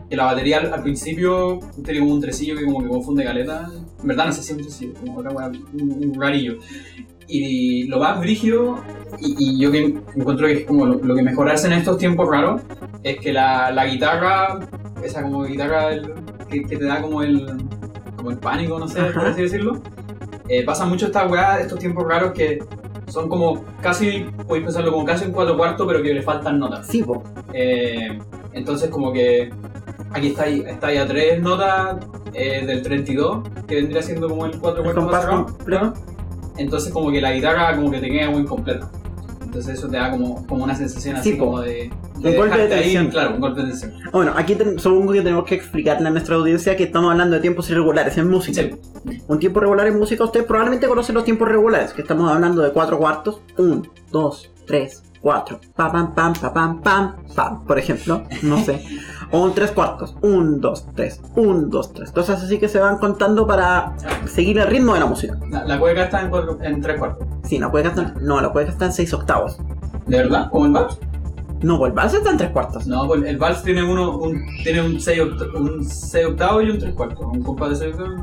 [0.09, 3.69] Que la batería al, al principio tiene como un tresillo que como que confunde caleta.
[4.01, 6.55] En verdad no sé si es un tresillo, como otra weá, un, un rarillo.
[7.27, 8.77] Y lo más brígido,
[9.19, 12.27] y, y yo que encuentro que es como lo, lo que mejorarse en estos tiempos
[12.29, 12.61] raros,
[13.01, 14.59] es que la, la guitarra,
[15.03, 16.13] esa como guitarra el-
[16.49, 17.45] que, que te da como el,
[18.15, 19.81] como el pánico, no sé, por así decirlo,
[20.49, 22.59] eh, pasa mucho esta weá, estos tiempos raros que
[23.07, 26.87] son como casi, podéis pensarlo como casi un cuatro cuartos, pero que le faltan notas.
[26.87, 27.23] Sí, po.
[27.53, 28.17] Eh,
[28.53, 29.51] entonces como que
[30.11, 31.97] aquí está ahí, está ahí a tres notas
[32.33, 35.45] eh, del 32, que vendría siendo como el cuatro cuartos cerrado.
[35.45, 35.93] completo.
[36.57, 38.89] Entonces como que la guitarra como que te queda muy incompleta.
[39.53, 41.91] Entonces eso te da como, como una sensación así Sí, como de...
[42.15, 43.07] Un golpe de ahí, tensión.
[43.09, 43.93] claro, un golpe de tensión.
[44.11, 47.41] Bueno, aquí ten- supongo que tenemos que explicarle a nuestra audiencia que estamos hablando de
[47.41, 48.61] tiempos irregulares en música.
[48.63, 52.63] Sí, Un tiempo regular en música, usted probablemente conoce los tiempos regulares, que estamos hablando
[52.63, 57.79] de cuatro cuartos, 1, 2, 3, 4, pam, pam, pam, pam, pam, pam, pam, por
[57.79, 58.83] ejemplo, no sé.
[59.31, 62.11] O un tres cuartos, 1, 2, 3, 1, 2, 3.
[62.11, 63.93] Cosas así que se van contando para
[64.25, 65.39] seguir el ritmo de la música.
[65.49, 67.25] la, la cueca está en, en tres cuartos.
[67.43, 69.57] Sí, la puede gastar, no, la puede gastar en 6 octavos.
[70.05, 70.49] ¿De verdad?
[70.51, 70.99] ¿Como el vals?
[71.63, 72.87] No, pues el vals está en 3 cuartos.
[72.87, 76.69] No, pues el vals tiene uno, un, tiene un 6 octavos, un seis octavos y
[76.69, 77.25] un tres cuartos.
[77.25, 78.21] Un compás de 6 octavos.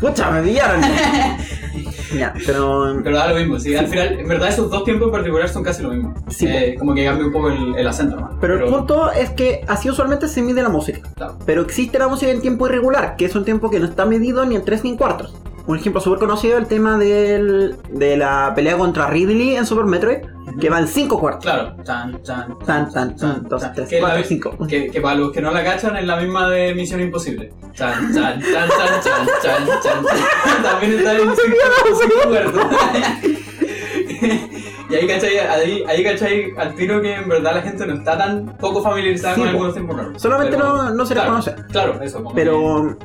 [0.00, 0.80] Pucha, me pillaron.
[2.16, 3.00] ya, pero.
[3.02, 5.62] Pero da lo mismo, sí, al final, en verdad esos dos tiempos en particular son
[5.62, 6.14] casi lo mismo.
[6.28, 8.32] Sí, Eh, como que cambia un poco el, el acento nomás.
[8.40, 11.00] Pero el punto es que así usualmente se mide la música.
[11.16, 11.38] Claro.
[11.44, 14.44] Pero existe la música en tiempo irregular, que es un tiempo que no está medido
[14.46, 15.34] ni en 3 ni en cuartos.
[15.70, 20.16] Un ejemplo súper conocido el tema del, de la pelea contra Ridley en Super Metroid,
[20.60, 21.44] que va en 5 cuartos.
[21.44, 23.72] Claro, chan, chan, Tan, tan, tan, 2, chan.
[23.76, 24.66] 3, Que la- 4, 5.
[24.68, 27.52] Que, que para los que no la cachan es la misma de Misión Imposible.
[27.72, 30.62] Chan, chan, chan, chan, chan, chan, chan.
[30.64, 32.66] También está en cinco cuartos.
[34.90, 38.18] Y ahí cachai, ahí, ahí cachai al tiro que en verdad la gente no está
[38.18, 40.20] tan poco familiarizada Sí, con algunos tiempos raros.
[40.20, 41.54] Solamente Pero- no, no se les claro, conoce.
[41.70, 42.24] Claro, eso.
[42.34, 42.96] Pero.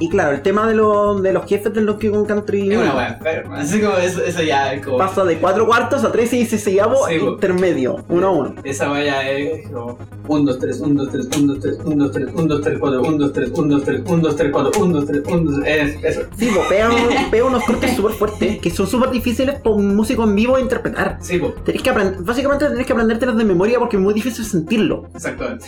[0.00, 2.80] Y claro, el tema de, lo- de los jefes del Donkey Kong Country que Es
[2.80, 3.58] una 1 wea enferma.
[3.60, 4.98] Así como eso, eso ya es como.
[4.98, 8.54] pasa de 4 cuartos a 3 y 16 Sí, intermedio, 1 a 1.
[8.64, 12.12] Esa vaya es como 1, 2, 3, 1, 2, 3, 1, 2, 3, 1, 2,
[12.12, 14.70] 3, 1, 2, 3, 4, 1, 2, 3, 1, 2, 3, 1, 2, 3, 4,
[14.82, 16.20] 1, 2, 3, 1, 2, 3, es eso.
[16.38, 16.90] Sí, pues pega,
[17.30, 20.62] pega unos cortes súper fuertes que son súper difíciles para un músico en vivo de
[20.62, 21.18] interpretar.
[21.20, 24.44] Sí, po, Tenés que aprender, básicamente tenés que aprendértelos de memoria porque es muy difícil
[24.44, 25.08] sentirlo.
[25.14, 25.66] exactamente.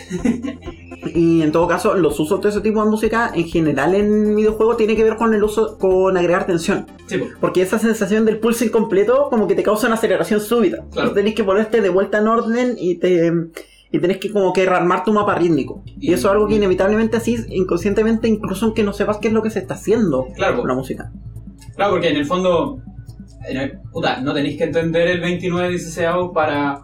[1.13, 4.77] Y en todo caso, los usos de ese tipo de música en general en videojuegos
[4.77, 6.85] tiene que ver con el uso, con agregar tensión.
[7.07, 10.77] Sí, po, Porque esa sensación del pulso incompleto como que te causa una aceleración súbita.
[10.77, 10.87] Claro.
[11.09, 13.31] Entonces tenés que ponerte de vuelta en orden y te
[13.91, 15.83] y tenés que como que rearmar tu mapa rítmico.
[15.99, 19.33] Y, Y- eso es algo que inevitablemente así, inconscientemente, incluso aunque no sepas qué es
[19.35, 21.11] lo que se está haciendo claro, con la música.
[21.75, 22.79] claro, porque en el fondo,
[23.47, 26.81] en el- puta, no tenéis que entender el 29 16 para,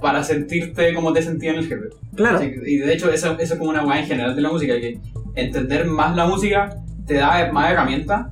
[0.00, 1.88] para sentirte como te sentía en el jefe.
[2.14, 2.42] Claro.
[2.42, 4.98] Y de hecho, eso, eso es como una weá en general de la música, que
[5.34, 6.76] entender más la música
[7.06, 8.26] te da más herramientas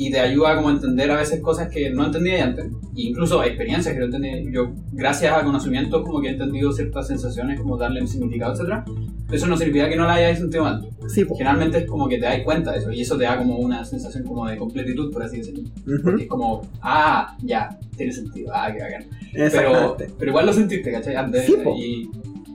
[0.00, 2.64] y te ayuda como a entender a veces cosas que no entendía antes.
[2.96, 4.40] E incluso experiencias que no entendía.
[4.50, 8.82] Yo, gracias a conocimientos, como que he entendido ciertas sensaciones, como darle un significado, etc.
[9.30, 10.90] Eso no significa que no la hayáis sentido antes.
[11.06, 11.26] Sí.
[11.36, 13.84] Generalmente es como que te das cuenta de eso y eso te da como una
[13.84, 15.68] sensación como de completitud, por así decirlo.
[15.86, 16.16] Ujú.
[16.16, 19.04] Es como, ah, ya, tiene sentido, ah, qué bacán.
[19.34, 21.14] Pero, pero igual lo sentiste, ¿cachai?
[21.14, 22.10] Antes, Sí, y,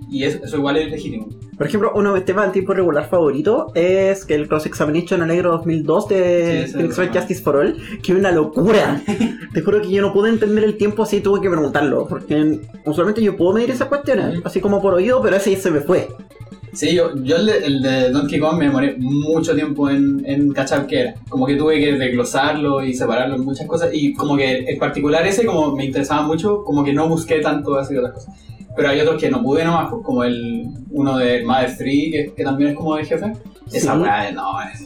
[0.09, 1.29] y eso, eso igual es legítimo.
[1.57, 5.21] Por ejemplo, uno de mis temas en tiempo regular favorito es que el Cross Examination
[5.21, 7.13] Alegro 2002 Sí, de Wright bueno.
[7.13, 9.01] Justice for All, que es una locura.
[9.53, 12.07] Te juro que yo no pude entender el tiempo así, tuve que preguntarlo.
[12.07, 15.79] Porque usualmente yo puedo medir esas cuestiones, así como por oído, pero ese se me
[15.79, 16.09] fue.
[16.73, 20.51] Sí, yo, yo el, de, el de Donkey Kong me demoré mucho tiempo en, en
[20.51, 21.15] cachar qué era.
[21.29, 23.91] Como que tuve que desglosarlo y separarlo en muchas cosas.
[23.93, 27.75] Y como que en particular ese, como me interesaba mucho, como que no busqué tanto
[27.75, 28.35] así otras cosas.
[28.75, 31.77] Pero hay otros que no pude nomás, pues, como el uno de Mother 3,
[32.11, 33.31] que, que también es como de jefe.
[33.71, 33.99] Esa Sí.
[33.99, 34.83] weá, no, es...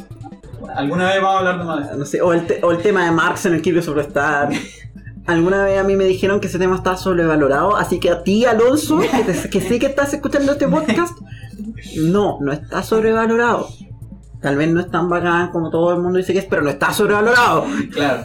[0.75, 3.05] Alguna vez vamos a hablar de Mother No sé, o el, te- o el tema
[3.05, 4.49] de Marx en el Kirby Superstar.
[5.25, 8.45] Alguna vez a mí me dijeron que ese tema estaba sobrevalorado, así que a ti,
[8.45, 11.17] Alonso, que, te- que sé que estás escuchando este podcast,
[11.97, 13.69] no, no está sobrevalorado.
[14.41, 16.69] Tal vez no es tan bacán como todo el mundo dice que es, pero no
[16.69, 17.65] está sobrevalorado.
[17.91, 18.23] Claro.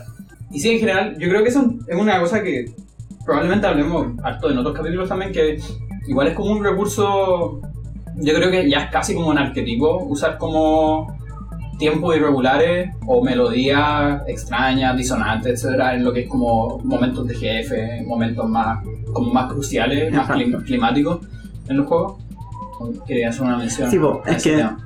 [0.50, 2.66] Y sí, en general, yo creo que eso es una cosa que
[3.24, 5.58] probablemente hablemos harto en otros capítulos también, que
[6.08, 7.60] igual es como un recurso,
[8.16, 11.06] yo creo que ya es casi como un arquetipo, usar como
[11.78, 18.02] tiempos irregulares o melodías extrañas, disonantes, etcétera, en lo que es como momentos de jefe,
[18.06, 18.78] momentos más,
[19.12, 21.20] como más cruciales, más clim- climáticos
[21.68, 22.22] en los juegos.
[23.06, 23.90] Quería hacer una mención.
[23.90, 24.78] Sí, po, es que- tema.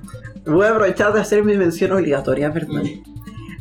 [0.47, 2.82] Voy a aprovechar de hacer mi mención obligatoria, perdón.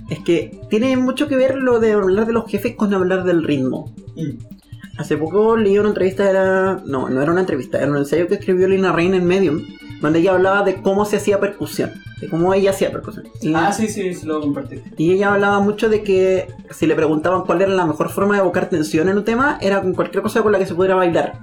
[0.09, 3.43] Es que tiene mucho que ver lo de hablar de los jefes con hablar del
[3.43, 3.93] ritmo.
[4.15, 4.56] Mm.
[4.97, 6.81] Hace poco leí una entrevista, era.
[6.85, 9.61] No, no era una entrevista, era un ensayo que escribió Lina Rain en Medium,
[10.01, 13.27] donde ella hablaba de cómo se hacía percusión, de cómo ella hacía percusión.
[13.41, 14.81] Y, Ah, sí, sí, sí, lo compartí.
[14.97, 18.41] y ella hablaba mucho de que si le preguntaban cuál era la mejor forma de
[18.41, 21.33] evocar tensión en un tema, era con cualquier cosa con la que se pudiera bailar,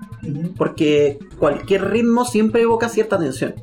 [0.57, 3.55] porque cualquier ritmo siempre evoca cierta tensión.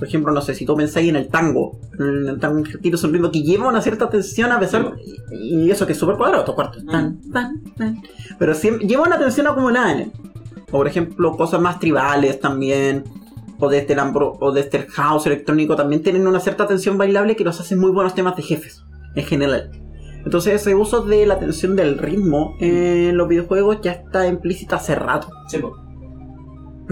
[0.00, 3.04] Por ejemplo, no sé, si tú pensáis en el tango, en el tango argentino es
[3.04, 4.94] un ritmo que lleva una cierta tensión a pesar,
[5.30, 8.02] y, y eso que es súper cuadrado, estos cuartos, tan, tan, tan,
[8.38, 10.12] pero siempre, lleva una tensión acumulada en él.
[10.72, 13.04] O por ejemplo, cosas más tribales también,
[13.58, 17.36] o desde el, ambro- o desde el house electrónico también tienen una cierta tensión bailable
[17.36, 18.82] que los hace muy buenos temas de jefes,
[19.14, 19.70] en general.
[20.24, 24.94] Entonces ese uso de la tensión del ritmo en los videojuegos ya está implícita hace
[24.94, 25.28] rato.
[25.48, 25.60] Sí.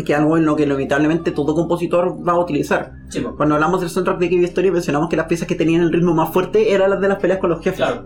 [0.04, 2.92] Que es algo en lo que inevitablemente todo compositor va a utilizar.
[3.08, 3.22] Sí.
[3.36, 6.14] Cuando hablamos del soundtrack de Cave Story mencionamos que las piezas que tenían el ritmo
[6.14, 7.78] más fuerte eran las de las peleas con los jefes.
[7.78, 8.04] Claro.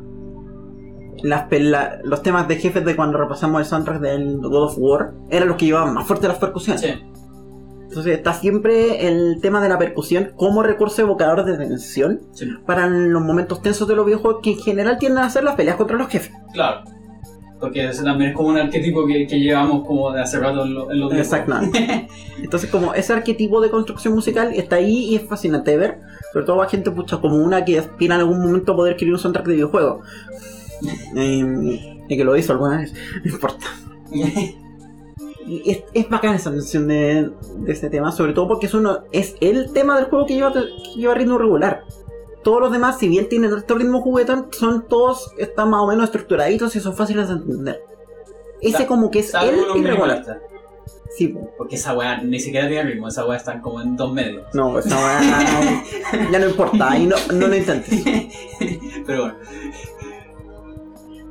[1.22, 5.12] Las pela- los temas de jefes de cuando repasamos el soundtrack del God of War
[5.30, 6.80] eran los que llevaban más fuerte las percusiones.
[6.80, 6.88] Sí.
[7.88, 12.86] Entonces está siempre el tema de la percusión como recurso evocador de tensión Sí, para
[12.88, 15.96] los momentos tensos de los videojuegos que en general tienden a ser las peleas contra
[15.98, 16.32] los jefes.
[16.54, 16.80] claro.
[17.62, 20.74] Porque ese también es como un arquetipo que, que llevamos como de hace rato en,
[20.74, 21.14] lo- en los.
[21.14, 22.08] Exactamente.
[22.42, 26.00] Entonces como ese arquetipo de construcción musical está ahí y es fascinante de ver.
[26.32, 29.14] Sobre todo a gente pucha como una que aspira en algún momento a poder escribir
[29.14, 30.00] un soundtrack de videojuego.
[31.16, 32.92] Eh, y que lo hizo alguna vez.
[33.24, 33.66] No importa.
[35.64, 39.34] Es, es bacán esa mención de, de este tema, sobre todo porque es uno es
[39.40, 40.60] el tema del juego que lleva, que
[40.96, 41.82] lleva ritmo regular.
[42.42, 46.04] Todos los demás, si bien tienen alto ritmo juguetón, son todos, están más o menos
[46.04, 47.80] estructuraditos y son fáciles de entender.
[48.60, 50.40] Ese como que es el irregular.
[51.16, 51.50] Sí, po.
[51.58, 54.44] Porque esa weá ni siquiera tiene ritmo, esa weá está como en dos medios.
[54.54, 55.84] no, esa weá
[56.32, 58.02] ya no importa, ahí no, no lo intentes.
[59.06, 59.34] Pero bueno,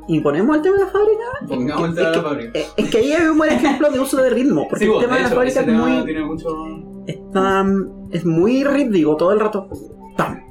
[0.07, 1.23] Y ponemos el tema de la fábrica.
[1.47, 2.59] pongamos el tema de la fábrica.
[2.77, 5.15] Es que ahí hay un buen ejemplo de uso de ritmo, porque Sí, el tema
[5.17, 6.49] de la fábrica es muy, tiene mucho...
[7.07, 7.65] está,
[8.11, 9.67] es muy rítmico todo el rato.
[10.15, 10.43] Tan,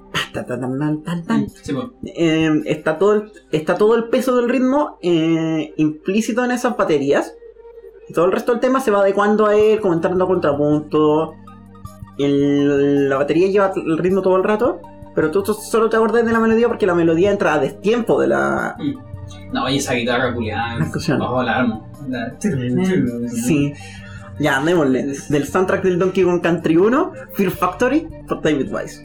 [1.63, 1.73] Sí.
[2.05, 7.35] Eh, está, todo el, está todo el peso del ritmo eh, implícito en esas baterías.
[8.09, 11.35] Y todo el resto del tema se va adecuando a él, comentando contrapunto.
[12.19, 14.81] El- la batería lleva el ritmo todo el rato.
[15.15, 18.21] Pero tú, tú solo te acuerdas de la melodía porque la melodía entra a destiempo
[18.21, 18.77] de la.
[19.53, 20.79] No, oye, esa guitarra culiada.
[21.19, 21.83] Bajo la arma.
[22.09, 22.35] La-
[23.29, 23.73] Sí.
[24.39, 25.15] Ya, démosle.
[25.29, 29.05] Del soundtrack del Donkey Kong Country 1, Fear Factory, por David Wise.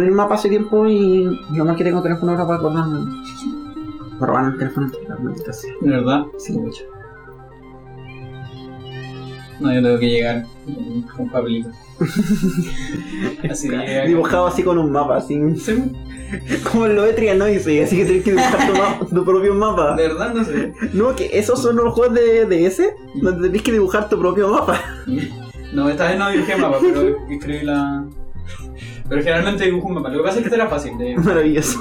[0.00, 3.00] Tuve el mapa hace tiempo y yo más que tengo teléfono ahora para acordarme.
[4.18, 4.90] Me robaron el teléfono,
[5.22, 5.74] maldita sea.
[5.78, 6.22] ¿De verdad?
[6.38, 6.54] Sí.
[6.54, 6.84] Mucho.
[9.60, 10.46] No, yo tengo que llegar
[11.14, 11.30] con-
[13.50, 15.38] así llega- Dibujado así con un mapa, así.
[15.56, 15.92] Sí,
[16.72, 19.54] Como en lo de Trial Noise, así que tienes que dibujar tu, ma- tu propio
[19.54, 19.96] mapa.
[19.96, 20.72] De verdad no sé.
[20.94, 22.80] No, que esos son los juegos de DS
[23.20, 24.80] donde tenés que dibujar tu propio mapa.
[25.74, 28.06] No, esta vez no dibujé mapa, pero escribí la.
[29.10, 30.08] Pero generalmente dibujo un mapa.
[30.08, 31.16] Lo que pasa es que este era fácil de.
[31.18, 31.78] Maravilloso.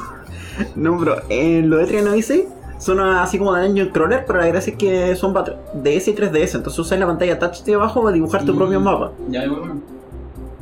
[0.75, 2.47] No, pero en lo de Trial Noise
[2.80, 6.55] son así como de Dungeon Crawler, pero la gracia es que son DS y 3DS,
[6.55, 8.57] entonces usas la pantalla touch de abajo para dibujar tu Mm.
[8.57, 9.11] propio mapa.
[9.30, 9.80] Ya, bueno.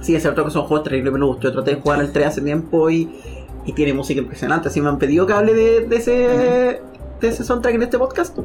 [0.01, 1.47] Sí, es cierto que son juegos terribles, me gustó.
[1.47, 3.09] Yo traté de jugar al 3 hace tiempo y,
[3.65, 4.67] y tiene música impresionante.
[4.67, 8.37] Así me han pedido que hable de, de ese, de ese soundtrack en este podcast.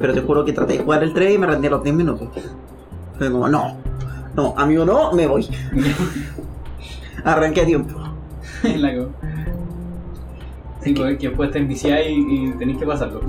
[0.00, 1.94] Pero te juro que traté de jugar el 3 y me rendí a los 10
[1.94, 2.28] minutos.
[3.18, 3.76] Fue como, no,
[4.34, 5.46] no, amigo, no, me voy.
[7.24, 7.98] Arranqué a tiempo.
[8.62, 8.92] La.
[10.82, 13.22] Sí, porque que después te enviciás y, y tenés que pasarlo.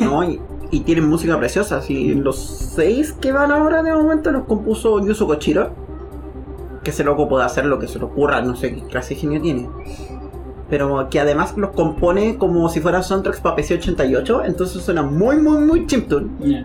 [0.00, 1.76] no, y, y tienen música preciosa.
[1.78, 2.38] Así, los
[2.74, 5.70] 6 que van ahora de momento los compuso Yuzo Kochiro.
[6.82, 9.20] Que ese loco puede hacer lo que se le ocurra, no sé qué clase de
[9.20, 9.68] genio tiene.
[10.70, 15.36] Pero que además los compone como si fueran soundtracks para PC 88, entonces suena muy,
[15.36, 16.64] muy, muy chiptune.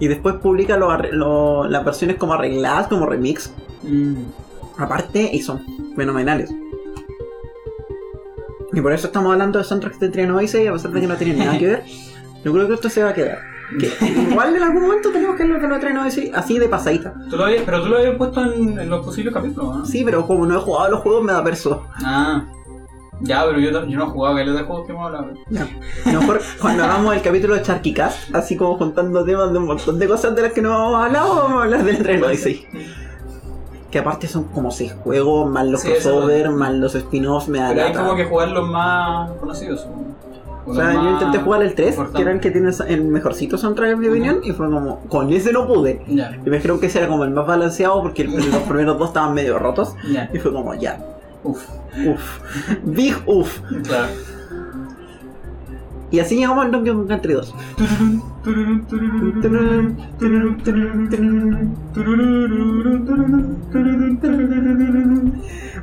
[0.00, 4.14] Y después publica los las versiones como arregladas, como remix, Mm.
[4.82, 5.64] Aparte, y son
[5.96, 6.50] fenomenales.
[8.72, 11.16] Y por eso estamos hablando de soundtracks de Triano Odyssey, a pesar de que no
[11.16, 11.82] tienen nada que ver.
[12.44, 13.38] Yo creo que esto se va a quedar.
[13.78, 13.86] Que
[14.30, 17.14] igual en algún momento tenemos que hablar de lo de Triano Odyssey, así de pasadita.
[17.28, 19.86] ¿Tú lo habías- pero tú lo habías puesto en, en los posibles capítulos, ¿no?
[19.86, 21.84] Sí, pero como no he jugado los juegos, me da perso.
[21.96, 22.44] Ah.
[23.22, 25.34] Ya, pero yo, yo no he jugado que de juegos que hemos hablado.
[25.50, 25.68] Ya.
[26.06, 29.58] A lo mejor cuando hagamos el capítulo de Charky Cast, así como juntando temas de
[29.58, 32.26] un montón de cosas de las que no hemos hablado, vamos a hablar del Triano
[32.28, 32.66] Odyssey.
[33.90, 37.48] Que aparte son como seis juegos, más los Sí, eso crossover, lo- más los spin-offs,
[37.48, 39.86] me da Pero hay como que jugar los más conocidos.
[39.86, 40.10] ¿no?
[40.66, 43.92] O sea, yo intenté jugar el 3, que era el que tiene el mejorcito soundtrack
[43.92, 46.02] en mi opinión, y fue como, con ese no pude.
[46.06, 46.14] Y
[46.48, 49.34] me dijeron que ese era como el más balanceado porque el- los primeros dos estaban
[49.34, 49.94] medio rotos.
[50.32, 50.98] Y fue como, ya,
[51.42, 51.64] Uf,
[52.06, 52.40] uff,
[52.84, 53.60] big uff.
[53.82, 54.08] claro.
[56.10, 57.54] Y así llegamos al Donkey Kong Country 2.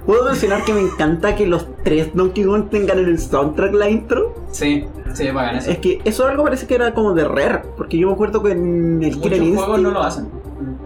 [0.05, 3.89] Puedo mencionar que me encanta que los tres Donkey Kong tengan en el soundtrack la
[3.89, 4.34] intro.
[4.51, 5.69] Sí, sí, bacán eso.
[5.71, 8.51] Es que eso algo parece que era como de Rare, porque yo me acuerdo que
[8.51, 10.28] en el Killer Muchos juegos Instinct, no lo hacen.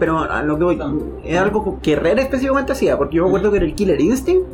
[0.00, 0.98] pero a lo que voy, No.
[1.24, 4.44] es algo que Rare específicamente hacía, porque yo me acuerdo que en el Killer Instinct,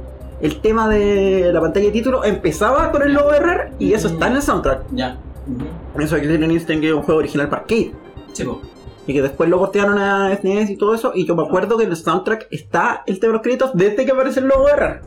[0.41, 4.09] el tema de la pantalla de título empezaba con el logo de Rare y eso
[4.09, 4.13] Mm.
[4.13, 4.83] está en el soundtrack.
[4.93, 5.19] Ya.
[5.47, 6.03] Ujú.
[6.03, 7.93] Eso de Killer Instinct que es un juego original para arcade.
[8.33, 8.61] Sí, po.
[9.07, 11.13] Y que después lo portearon a SNES y todo eso.
[11.15, 14.05] Y yo me acuerdo que en el soundtrack está el tema de los créditos desde
[14.05, 15.01] que aparece el logo de Rare.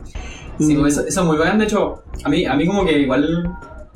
[0.58, 1.58] Sí, eso, eso es muy bacán.
[1.58, 3.48] De hecho, a mí, a mí como que igual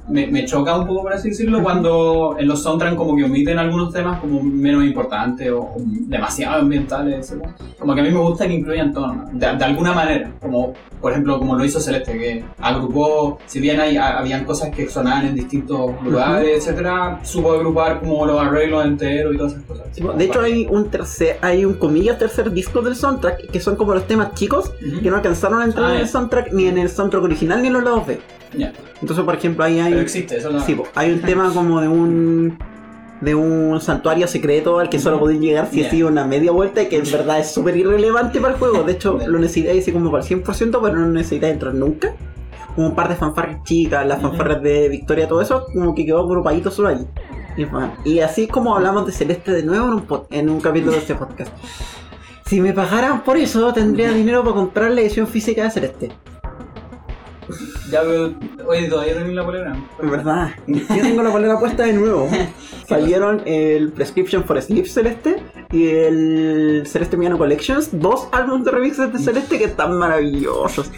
[0.09, 3.59] me, me choca un poco, por así decirlo, cuando en los soundtracks como que omiten
[3.59, 7.31] algunos temas como menos importantes o, o demasiado ambientales.
[7.33, 7.43] etc.
[7.79, 9.25] Como que a mí me gusta que incluyan todo, ¿no?
[9.33, 10.31] de, de alguna manera.
[10.41, 14.71] Como, por ejemplo, como lo hizo Celeste, que agrupó, si bien hay, ha- habían cosas
[14.71, 19.65] que sonaban en distintos lugares, etcétera, supo agrupar como los arreglos enteros y todas esas
[19.65, 19.87] cosas.
[19.93, 23.77] Sí, De hecho hay un tercer, hay un comillas tercer disco del soundtrack que son
[23.77, 25.01] como los temas chicos Ujú.
[25.03, 27.69] que no alcanzaron a entrar Ah, en el soundtrack ni en el soundtrack original ni
[27.69, 28.19] en los lados B.
[28.57, 31.81] Ya, Entonces, por ejemplo, ahí pero hay, existe, eso es sí, hay un tema como
[31.81, 32.59] de un
[33.21, 35.87] de un santuario secreto al que solo podéis llegar si Ya.
[35.89, 38.83] así una media vuelta y que en verdad es súper irrelevante para el juego.
[38.83, 42.15] De hecho, lo necesitáis así como para el 100%, pero no necesitáis entrar nunca.
[42.75, 46.21] Como un par de fanfarras chicas, las fanfarras de Victoria, todo eso, como que quedó
[46.21, 47.07] agrupadito solo allí.
[48.05, 50.93] Y, es así como hablamos de Celeste de nuevo en un, pod- en un capítulo
[50.93, 51.51] de este podcast.
[52.45, 56.13] Si me pagaran por eso, tendría dinero para comprar la edición física de Celeste.
[57.91, 58.35] Ya, pero,
[58.67, 59.77] oye, todavía tenés la polera.
[60.01, 62.29] En verdad, yo tengo la polera puesta de nuevo.
[62.89, 65.43] Salieron el Prescription for Sleep Celeste
[65.73, 70.91] y el Celeste Piano Collections, dos álbumes de remixes de Celeste que están maravillosos.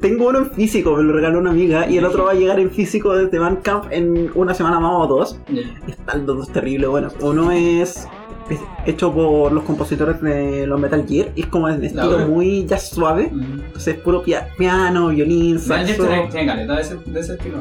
[0.00, 2.58] Tengo uno en físico, me lo regaló una amiga, y el otro va a llegar
[2.58, 5.38] en físico desde Bandcamp en una semana más o dos.
[5.86, 7.14] Están los dos terribles buenos.
[7.20, 8.08] Uno es
[8.50, 12.64] es hecho por los compositores de los Metal Gear y es como en estilo muy
[12.66, 13.28] ya suave.
[13.32, 13.60] Mm.
[13.66, 16.06] Entonces es puro pia- piano, violín, saxo.
[16.06, 17.58] tiene, tiene caleta de ese, de ese estilo.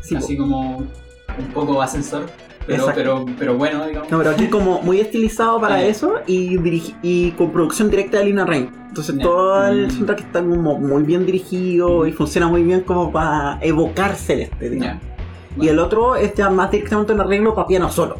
[0.00, 2.26] Sí, Así como un poco ascensor,
[2.66, 4.10] pero, pero, pero bueno, digamos.
[4.10, 6.58] No, pero aquí como muy estilizado para eso y,
[7.02, 8.70] y con producción directa de Lina Rain.
[8.88, 9.90] Entonces todo el Mm.
[9.90, 15.02] soundtrack está como muy bien dirigido y funciona muy bien como para evocar Celeste, digamos.
[15.02, 15.62] Ya.
[15.64, 18.16] Y el otro es ya más directamente un arreglo para piano solo.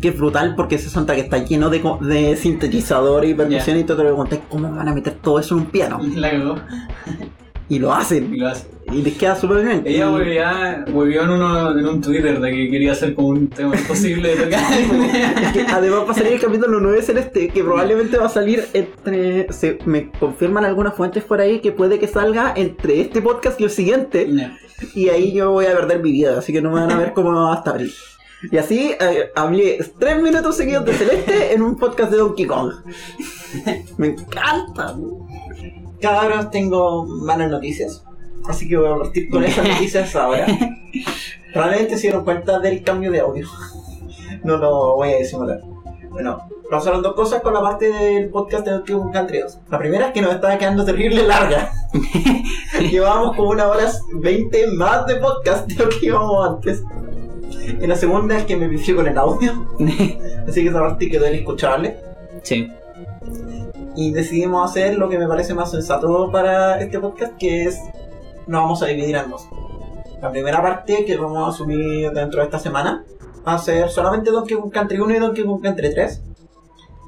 [0.00, 3.98] Que es brutal porque ese soundtrack está lleno de, de sintetizadores y percusión y todo,
[3.98, 5.98] te preguntas cómo van a meter todo eso en un piano.
[6.16, 6.56] La cagó.
[7.68, 8.34] Y lo hacen.
[8.34, 8.66] Y lo hace.
[8.92, 9.82] Y les queda súper bien.
[9.84, 13.76] Ella Y- hueveó en, uno, en un Twitter de que quería hacer como un tema
[13.76, 14.60] imposible de tocar.
[15.44, 18.64] Es que además va a salir el capítulo 9 Celeste, que probablemente va a salir
[18.72, 19.52] entre.
[19.52, 23.64] Se, me confirman algunas fuentes por ahí que puede que salga entre este podcast y
[23.64, 24.28] el siguiente.
[24.96, 27.12] Y ahí yo voy a perder mi vida, así que no me van a ver
[27.12, 27.92] como hasta abril.
[28.50, 32.72] Y así eh, hablé tres minutos seguidos de Celeste en un podcast de Donkey Kong.
[33.98, 34.96] Me encanta.
[36.00, 38.02] Cabros, tengo malas noticias.
[38.48, 40.46] Así que voy a partir con esas noticias ahora.
[41.54, 43.46] Realmente se dieron cuenta del cambio de audio.
[44.44, 45.60] No lo voy a disimular.
[46.08, 49.58] Bueno, pasaron dos cosas con la parte del podcast de Donkey Kong Country 2.
[49.68, 51.70] La primera es que nos estaba quedando terrible larga.
[52.90, 56.82] Llevábamos como una hora 20 más de podcast de lo que íbamos antes.
[57.80, 59.66] Y la segunda es que me pifié con el audio.
[60.48, 61.96] Así que esa parte quedó inescuchable.
[62.42, 62.68] sí.
[63.96, 67.78] Y decidimos hacer lo que me parece más sensato para este podcast, que es
[68.46, 69.48] nos vamos a dividir en dos.
[70.22, 73.04] La primera parte que vamos a subir dentro de esta semana
[73.46, 76.22] va a ser solamente Donkey Kong Country 1 y Donkey Kong Country 3.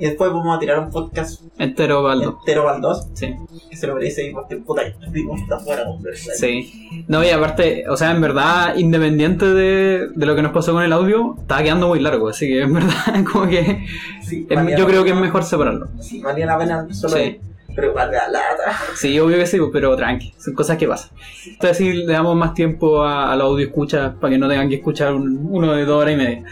[0.03, 2.39] Y después vamos a tirar un podcast Entero baldo.
[2.41, 3.37] entero al 2, Sí.
[3.71, 4.83] que se lo merece y porque puta,
[5.13, 6.37] dimos tan buena conversación.
[6.37, 7.05] Sí.
[7.07, 10.83] No, y aparte, o sea, en verdad, independiente de, de lo que nos pasó con
[10.83, 13.87] el audio, estaba quedando muy largo, así que en verdad, como que
[14.25, 15.87] Sí, es- valía yo creo que es mejor separarlo.
[16.01, 17.39] Sí, valía la pena solo Sí.
[17.75, 18.77] Pero igual me da lata.
[18.97, 21.11] Sí, obvio que sí, pero tranqui, son cosas que pasan.
[21.47, 24.69] Entonces sí, le damos más tiempo a, a los audio escuchas para que no tengan
[24.69, 26.45] que escuchar un- uno de dos horas y media.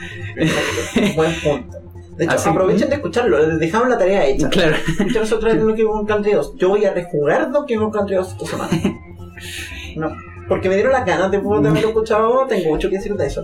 [1.17, 1.79] Buen punto.
[2.21, 4.51] De hecho, Así- aprovechen de escucharlo, les dejamos la tarea hecha.
[4.51, 4.77] Claro.
[4.77, 6.57] Escuchen nosotros en Donkey Kong Country 2.
[6.59, 8.71] Yo voy a rejugar Donkey Kong Country 2 esta semana.
[9.97, 10.09] No,
[10.49, 13.43] porque me dieron las ganas de poder haberlo escuchado, tengo mucho que decir de eso.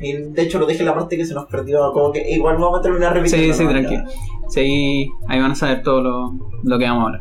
[0.00, 2.56] Y de hecho lo dejé en la parte que se nos perdió, como que igual
[2.56, 3.52] vamos a terminar repitiendo.
[3.52, 3.70] Sí, sí, ¿no?
[3.70, 4.02] tranquilo.
[4.48, 6.32] Sí, ahí van a saber todo lo,
[6.62, 7.20] lo que vamos a hablar.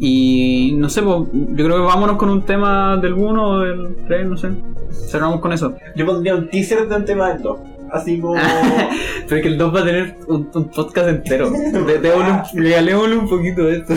[0.00, 3.96] Y no sé, pues, yo creo que vámonos con un tema del 1 o del
[4.08, 4.48] 3, no sé.
[4.90, 5.74] Cerramos con eso.
[5.94, 7.58] Yo pondría un teaser de un tema del 2.
[7.92, 8.34] Así como...
[9.28, 11.50] Pero es que el 2 va a tener un, un podcast entero.
[11.50, 13.94] Démosle un- Regalémosle un poquito de esto.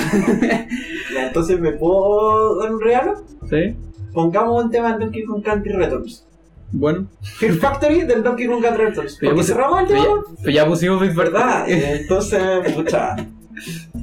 [1.14, 3.24] Ya, entonces me puedo dar un regalo.
[3.50, 3.76] ¿Sí?
[4.14, 6.26] Pongamos un tema del Donkey Kong Country Returns.
[6.72, 7.08] Bueno.
[7.22, 9.18] Fear Factory del Donkey Kong Country Returns.
[9.20, 10.04] Pero ya, cerramos el tema.
[10.04, 11.66] ya- pero ya pusimos Fit ¿Verdad?
[11.70, 13.16] Entonces, escucha.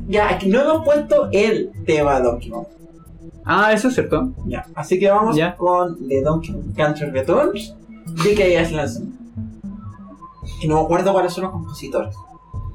[0.09, 2.67] Ya, aquí no hemos puesto el tema de Donkey Kong.
[3.45, 4.33] Ah, eso es cierto.
[4.47, 5.57] Ya, así que vamos Ya.
[5.57, 7.75] con The Donkey Kong Country Returns
[8.25, 9.01] de K.S.
[10.61, 12.15] Que no me acuerdo cuáles son los compositores.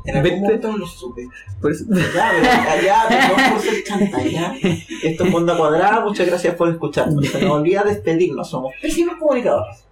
[0.06, 1.28] En algún momento los supe.
[1.62, 4.56] Por eso- Ya, pero ya, perdón por ser chanta, ya.
[5.04, 7.28] Esto es Fonda Cuadrada, muchas gracias por escucharnos.
[7.28, 9.84] Se nos olvida despedirnos, somos pésimos comunicadores.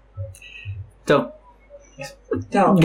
[1.06, 1.32] Chao.
[2.50, 2.76] Chao.